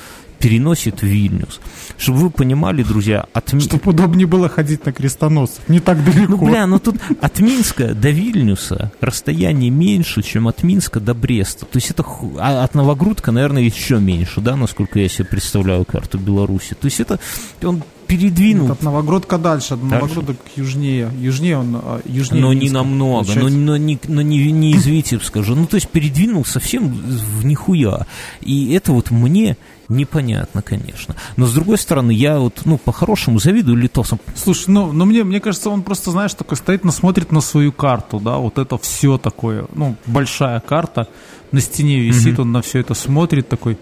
[0.42, 1.60] переносит Вильнюс.
[1.96, 3.48] Чтобы вы понимали, друзья, от...
[3.62, 6.32] Чтобы удобнее было ходить на крестоносцев, не так далеко.
[6.32, 11.64] Ну, бля, ну тут от Минска до Вильнюса расстояние меньше, чем от Минска до Бреста.
[11.64, 12.04] То есть это
[12.38, 16.74] а от Новогрудка, наверное, еще меньше, да, насколько я себе представляю карту Беларуси.
[16.74, 17.20] То есть это
[17.62, 18.66] он передвинул.
[18.66, 21.08] Нет, от Новогродка дальше, от Новогродок южнее.
[21.20, 24.86] Южнее он, а, южнее Но Минска, не намного, но, но, не, но не, не из
[24.86, 25.54] Витебска же.
[25.54, 28.06] Ну, то есть передвинул совсем в нихуя.
[28.40, 29.56] И это вот мне
[29.88, 31.16] непонятно, конечно.
[31.36, 34.18] Но, с другой стороны, я вот, ну, по-хорошему завидую литовцам.
[34.34, 37.72] Слушай, ну, ну мне, мне кажется, он просто, знаешь, такой стоит, но смотрит на свою
[37.72, 41.08] карту, да, вот это все такое, ну, большая карта,
[41.50, 42.42] на стене висит, mm-hmm.
[42.42, 43.78] он на все это смотрит такой,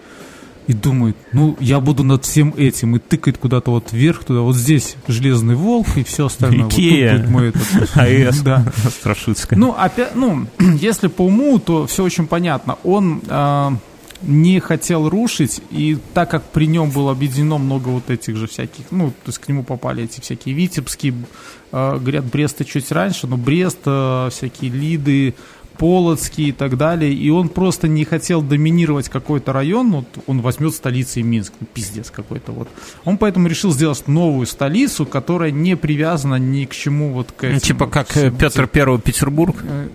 [0.67, 4.55] и думает, ну, я буду над всем этим, и тыкает куда-то вот вверх, туда, вот
[4.55, 6.69] здесь Железный Волк и все остальное.
[6.69, 7.25] Икея.
[7.27, 7.89] Вот тут этот...
[7.97, 8.39] АЭС.
[8.41, 8.65] Да.
[8.89, 9.59] Страшицкая.
[9.59, 12.77] Ну, опять, ну, если по уму, то все очень понятно.
[12.83, 13.71] Он э,
[14.21, 18.85] не хотел рушить, и так как при нем было объединено много вот этих же всяких,
[18.91, 21.13] ну, то есть к нему попали эти всякие Витебские,
[21.71, 25.35] э, говорят, Бресты чуть раньше, но Брест, э, всякие Лиды,
[25.81, 30.75] Полоцкий и так далее, и он просто не хотел доминировать какой-то район, вот он возьмет
[30.75, 32.67] столицей Минск, ну, пиздец какой-то вот.
[33.03, 37.59] Он поэтому решил сделать новую столицу, которая не привязана ни к чему вот к этим.
[37.59, 39.55] Типа как всем, Петр Первый Петербург?
[39.63, 39.87] Э,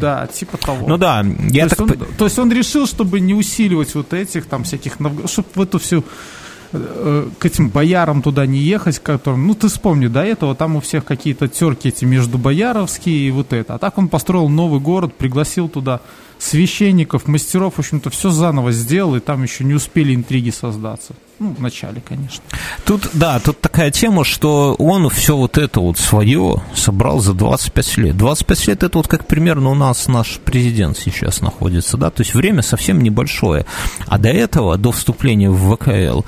[0.00, 0.86] да, типа того.
[0.86, 1.88] Ну да, я то так...
[1.88, 4.94] Есть он, то есть он решил, чтобы не усиливать вот этих там всяких,
[5.26, 6.41] чтобы в эту всю Э,
[6.72, 11.04] к этим боярам туда не ехать, которым, ну ты вспомни, до этого там у всех
[11.04, 13.74] какие-то терки эти между бояровские и вот это.
[13.74, 16.00] А так он построил новый город, пригласил туда
[16.38, 21.14] священников, мастеров, в общем-то, все заново сделал, и там еще не успели интриги создаться.
[21.38, 22.42] Ну, в начале, конечно.
[22.84, 27.96] Тут, да, тут такая тема, что он все вот это вот свое собрал за 25
[27.98, 28.16] лет.
[28.16, 32.34] 25 лет это вот как примерно у нас наш президент сейчас находится, да, то есть
[32.34, 33.64] время совсем небольшое.
[34.06, 36.22] А до этого, до вступления в ВКЛ,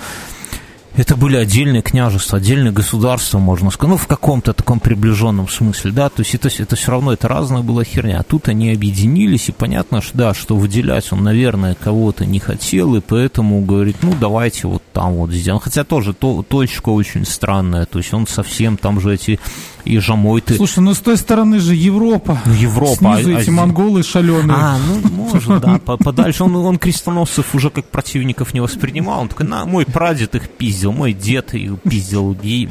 [0.97, 6.09] это были отдельные княжества, отдельные государства, можно сказать, ну, в каком-то таком приближенном смысле, да,
[6.09, 9.53] то есть это, это все равно, это разная была херня, а тут они объединились, и
[9.53, 14.68] понятно, что, да, что выделять он, наверное, кого-то не хотел, и поэтому говорит, ну, давайте
[14.68, 19.01] вот там вот сделаем, хотя тоже то, точка очень странная, то есть он совсем, там
[19.01, 19.40] же эти
[19.84, 20.55] и жамойты.
[20.55, 22.38] Слушай, ну с той стороны же Европа.
[22.45, 22.97] Ну, Европа.
[22.97, 24.57] Снизу а, эти а, монголы шаленые.
[24.59, 26.45] А, ну, может, да, подальше.
[26.45, 29.20] Он, он крестоносцев уже как противников не воспринимал.
[29.20, 32.68] Он такой, на, мой прадед их пиздил, мой дед их пиздил, и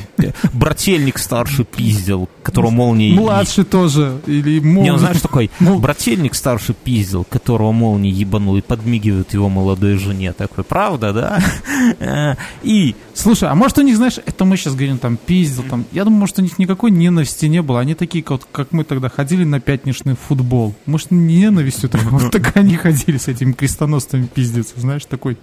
[0.53, 3.13] брательник старший пиздил, которого молнией...
[3.15, 4.83] Младший тоже, или молния.
[4.83, 10.33] Не, он знаешь, такой, брательник старший пиздил, которого молнией ебанул, и подмигивает его молодой жене.
[10.33, 12.37] Такой, правда, да?
[12.63, 12.95] И...
[13.13, 16.21] Слушай, а может у них, знаешь, это мы сейчас говорим, там, пиздил, там, я думаю,
[16.21, 17.79] может у них никакой ненависти не было.
[17.79, 20.73] Они такие, как, как мы тогда ходили на пятничный футбол.
[20.85, 25.37] Может, ненавистью так, вот так они ходили с этими крестоносцами пиздиться, знаешь, такой,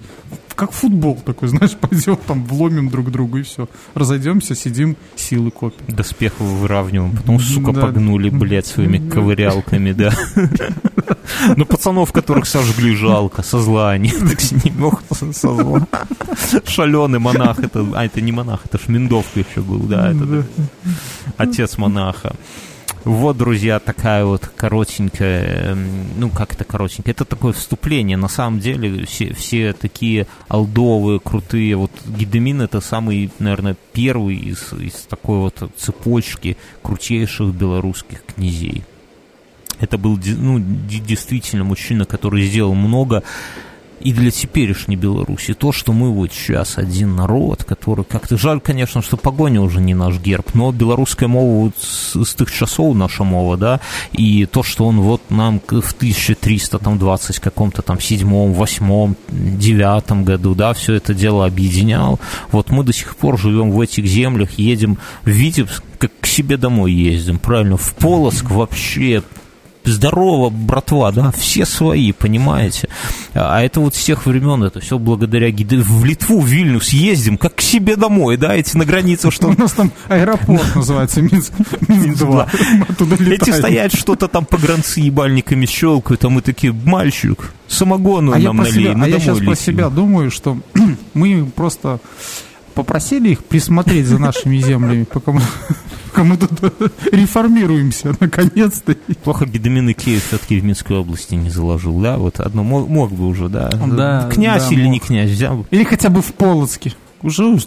[0.57, 3.69] как футбол такой, знаешь, пойдем там вломим друг другу и все.
[3.95, 5.95] Разойдемся, сидим, силы копим.
[5.95, 7.83] Доспехов выравниваем, потом, сука, да.
[7.83, 10.13] погнули, блядь, своими ковырялками, да.
[11.57, 15.87] Ну, пацанов, которых сожгли, жалко, со зла они, так с ними, ох, со зла.
[16.67, 20.45] Шаленый монах, это, а, это не монах, это шминдовка еще был, да, это
[21.37, 22.35] отец монаха.
[23.05, 25.75] Вот, друзья, такая вот коротенькая,
[26.19, 28.19] ну как это коротенькая, это такое вступление.
[28.19, 31.77] На самом деле все, все такие алдовые, крутые.
[31.77, 38.85] Вот Гидемин это самый, наверное, первый из, из такой вот цепочки крутейших белорусских князей.
[39.79, 43.23] Это был ну, действительно мужчина, который сделал много
[44.01, 45.55] и для теперешней Беларуси.
[45.55, 49.95] То, что мы вот сейчас один народ, который как-то жаль, конечно, что погоня уже не
[49.95, 53.81] наш герб, но белорусская мова вот с, с тех часов наша мова, да,
[54.13, 60.73] и то, что он вот нам в 1320 каком-то там седьмом, восьмом, девятом году, да,
[60.73, 62.19] все это дело объединял.
[62.51, 66.57] Вот мы до сих пор живем в этих землях, едем в Витебск, как к себе
[66.57, 69.23] домой ездим, правильно, в Полоск вообще
[69.85, 72.89] здорово, братва, да, все свои, понимаете?
[73.35, 75.79] А это вот с тех времен, это все благодаря гиде.
[75.79, 79.49] В Литву, в Вильнюс ездим, как к себе домой, да, эти на границе, что...
[79.49, 81.53] У нас там аэропорт называется, Минск,
[81.89, 88.39] Минск-2, Эти стоят, что-то там по гранцы ебальниками щелкают, а мы такие, мальчик, самогону а
[88.39, 90.59] нам налей, А я сейчас про себя думаю, что
[91.15, 92.01] мы просто
[92.75, 95.43] попросили их присмотреть за нашими землями, пока мы,
[96.11, 96.51] пока мы тут
[97.13, 98.95] реформируемся, наконец-то.
[99.23, 102.17] Плохо Гедемин Киев все-таки в Минской области не заложил, да?
[102.17, 103.71] Вот одно мог, мог бы уже, да?
[103.71, 104.93] да князь да, или мог.
[104.93, 105.67] не князь взял бы.
[105.71, 106.95] Или хотя бы в Полоцке.
[107.23, 107.65] Уже уж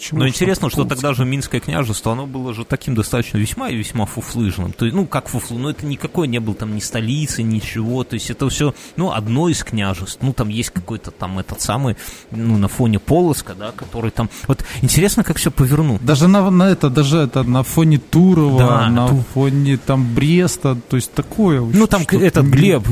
[0.00, 0.20] Почему?
[0.20, 4.06] Но интересно, что тогда же Минское княжество, оно было же таким достаточно весьма и весьма
[4.06, 4.72] фуфлыжным.
[4.72, 8.02] То есть, ну, как фуфлы, но это никакой не был там ни столицы, ничего.
[8.02, 10.20] То есть это все, ну, одно из княжеств.
[10.22, 11.96] Ну, там есть какой-то там этот самый,
[12.30, 14.30] ну, на фоне Полоска, да, который там...
[14.46, 16.02] Вот интересно, как все повернут.
[16.02, 19.22] Даже на, на это, даже это на фоне Турова, да, на ту...
[19.34, 21.60] фоне там Бреста, то есть такое.
[21.60, 22.88] Ну, там этот Глеб,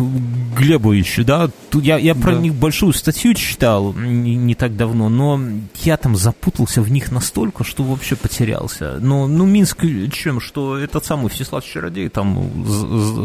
[0.59, 2.39] Глебович, да, я, я про да.
[2.39, 5.41] них большую статью читал не, не так давно, но
[5.85, 8.99] я там запутался в них них настолько, что вообще потерялся.
[9.01, 12.65] Но, ну, Минск чем, что этот самый Всеслав Чародей, там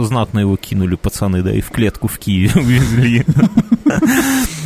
[0.06, 3.26] знатно его кинули пацаны, да, и в клетку в Киеве увезли.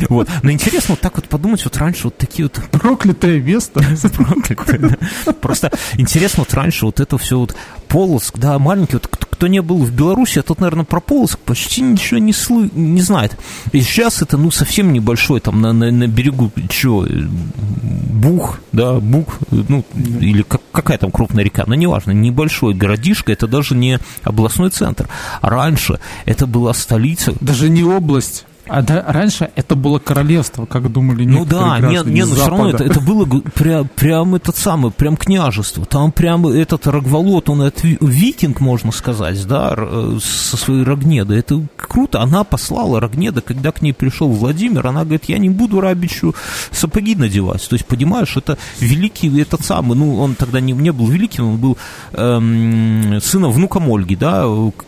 [0.08, 0.28] Вот.
[0.42, 2.60] Но интересно вот так вот подумать, вот раньше вот такие вот...
[2.70, 3.80] Проклятое место.
[4.16, 4.98] Проклятое,
[5.40, 7.54] Просто интересно вот раньше вот это все вот
[7.88, 11.80] Полоск, да, маленький, вот кто не был в Беларуси, а тот, наверное, про Полоск почти
[11.80, 13.38] ничего не, слы, не знает.
[13.72, 19.38] И сейчас это, ну, совсем небольшой, там, на, на, на берегу, что, Бух, да, Бух,
[19.50, 19.84] ну,
[20.20, 25.08] или как, какая там крупная река, но неважно, небольшой городишко, это даже не областной центр.
[25.40, 27.32] А раньше это была столица.
[27.40, 28.44] Даже не область.
[28.68, 32.70] А да, раньше это было королевство, как думали Ну да, нет, нет, но все равно
[32.70, 35.84] это, это было прям, прям этот самый, прям княжество.
[35.84, 39.76] Там прям этот Рогволод, он это викинг, можно сказать, да,
[40.20, 41.34] со своей Рогнеда.
[41.34, 42.20] Это круто.
[42.20, 46.34] Она послала Рогнеда, когда к ней пришел Владимир, она говорит, я не буду Рабичу
[46.70, 47.66] сапоги надевать.
[47.68, 51.56] То есть, понимаешь, это великий, этот самый, ну, он тогда не, не был великим, он
[51.56, 51.78] был
[52.12, 54.44] эм, сыном внука Ольги, да,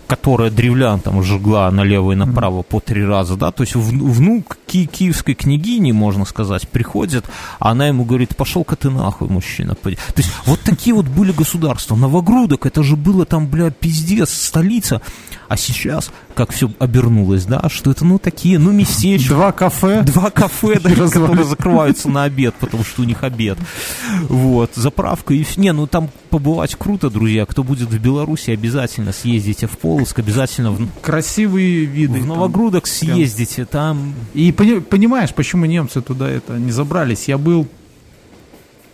[0.06, 4.58] которая древлян там жгла налево и направо по три раза, да, то есть есть внук
[4.66, 7.24] ки киевской княгини, можно сказать, приходит,
[7.58, 9.74] а она ему говорит, пошел-ка ты нахуй, мужчина.
[9.74, 11.96] То есть вот такие вот были государства.
[11.96, 15.00] Новогрудок, это же было там, бля, пиздец, столица.
[15.50, 19.30] А сейчас, как все обернулось, да, что это, ну, такие, ну, местечки.
[19.30, 20.02] Два кафе.
[20.04, 23.58] Два кафе, да, которые закрываются на обед, потому что у них обед.
[24.28, 25.44] Вот, заправка и...
[25.56, 27.46] Не, ну, там побывать круто, друзья.
[27.46, 30.88] Кто будет в Беларуси, обязательно съездите в Полоск, обязательно в...
[31.02, 32.20] Красивые виды.
[32.20, 34.14] В Новогрудок съездите, там...
[34.34, 37.26] И понимаешь, почему немцы туда это не забрались?
[37.26, 37.66] Я был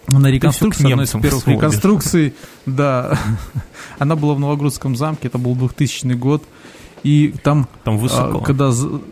[0.08, 1.58] на реконструкции, одной из первых сводишь.
[1.58, 2.34] реконструкций,
[2.64, 3.18] да,
[3.98, 6.42] она была в Новогрудском замке, это был 2000 год,
[7.02, 8.38] и там, там высоко.
[8.38, 8.70] А, когда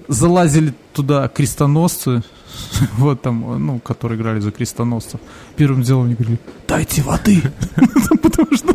[0.08, 2.22] залазили туда крестоносцы,
[2.98, 5.20] вот там, ну, которые играли за крестоносцев,
[5.56, 7.42] первым делом они говорили, дайте воды,
[8.22, 8.74] потому что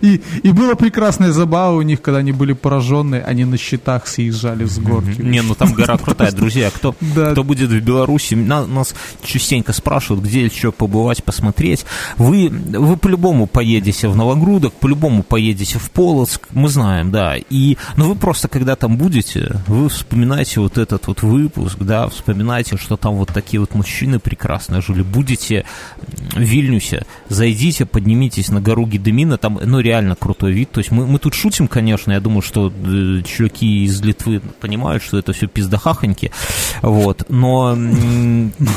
[0.00, 4.64] и, и была прекрасная забава у них, когда они были пораженные, они на щитах съезжали
[4.64, 5.20] с горки.
[5.20, 6.70] Не, ну там гора крутая, друзья.
[6.70, 7.32] Кто, да.
[7.32, 11.84] кто будет в Беларуси, на, нас частенько спрашивают, где еще побывать, посмотреть.
[12.16, 17.36] Вы, вы по-любому поедете в Новогрудок, по-любому поедете в Полоцк, мы знаем, да.
[17.36, 22.76] И, но вы просто, когда там будете, вы вспоминаете вот этот вот выпуск, да, вспоминаете,
[22.76, 25.02] что там вот такие вот мужчины прекрасные жили.
[25.02, 25.64] Будете
[26.32, 30.70] в Вильнюсе, зайдите, поднимитесь на гору Гедемина, там, ну, реально крутой вид.
[30.70, 35.02] То есть мы, мы тут шутим, конечно, я думаю, что э, чуваки из Литвы понимают,
[35.02, 36.30] что это все пиздахахоньки,
[36.82, 37.74] вот, но...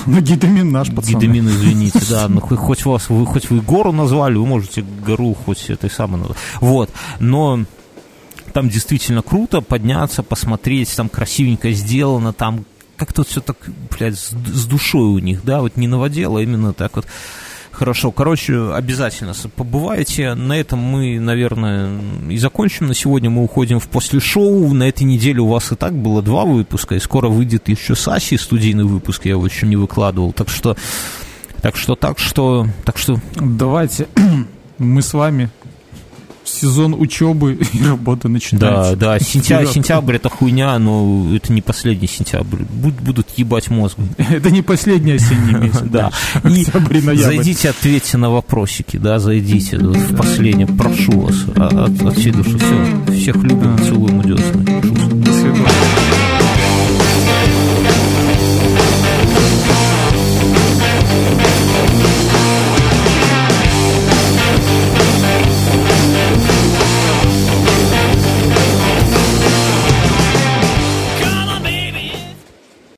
[0.06, 1.16] Ну, наш, пацаны.
[1.16, 5.70] Гидемин, извините, да, ну, хоть вас, вы, хоть вы гору назвали, вы можете гору хоть
[5.70, 6.22] этой самой
[6.60, 6.90] вот,
[7.20, 7.66] но
[8.54, 12.66] там действительно круто подняться, посмотреть, там красивенько сделано, там
[12.98, 13.58] как-то все так,
[13.98, 14.32] блядь, с,
[14.66, 17.08] душой у них, да, вот не наводило, а именно так вот
[17.72, 20.34] Хорошо, короче, обязательно побывайте.
[20.36, 22.00] На этом мы, наверное,
[22.30, 22.88] и закончим.
[22.88, 24.74] На сегодня мы уходим в после шоу.
[24.74, 28.38] На этой неделе у вас и так было два выпуска, и скоро выйдет еще Саси
[28.38, 30.34] студийный выпуск, я его еще не выкладывал.
[30.34, 30.76] Так что,
[31.62, 33.20] так что, так что, так что...
[33.36, 34.08] Давайте
[34.78, 35.50] мы с вами
[36.52, 38.96] сезон учебы и работы начинается.
[38.96, 42.64] Да, да, сентябрь, сентябрь это хуйня, но это не последний сентябрь.
[42.70, 43.98] Будут ебать мозг.
[44.18, 45.82] Это не последний осенний месяц.
[45.84, 46.12] Да.
[46.44, 46.66] И
[47.18, 52.58] зайдите, ответьте на вопросики, да, зайдите в последнее, прошу вас, от, от всей души.
[52.58, 56.11] Все, всех любим, целуем, удесны.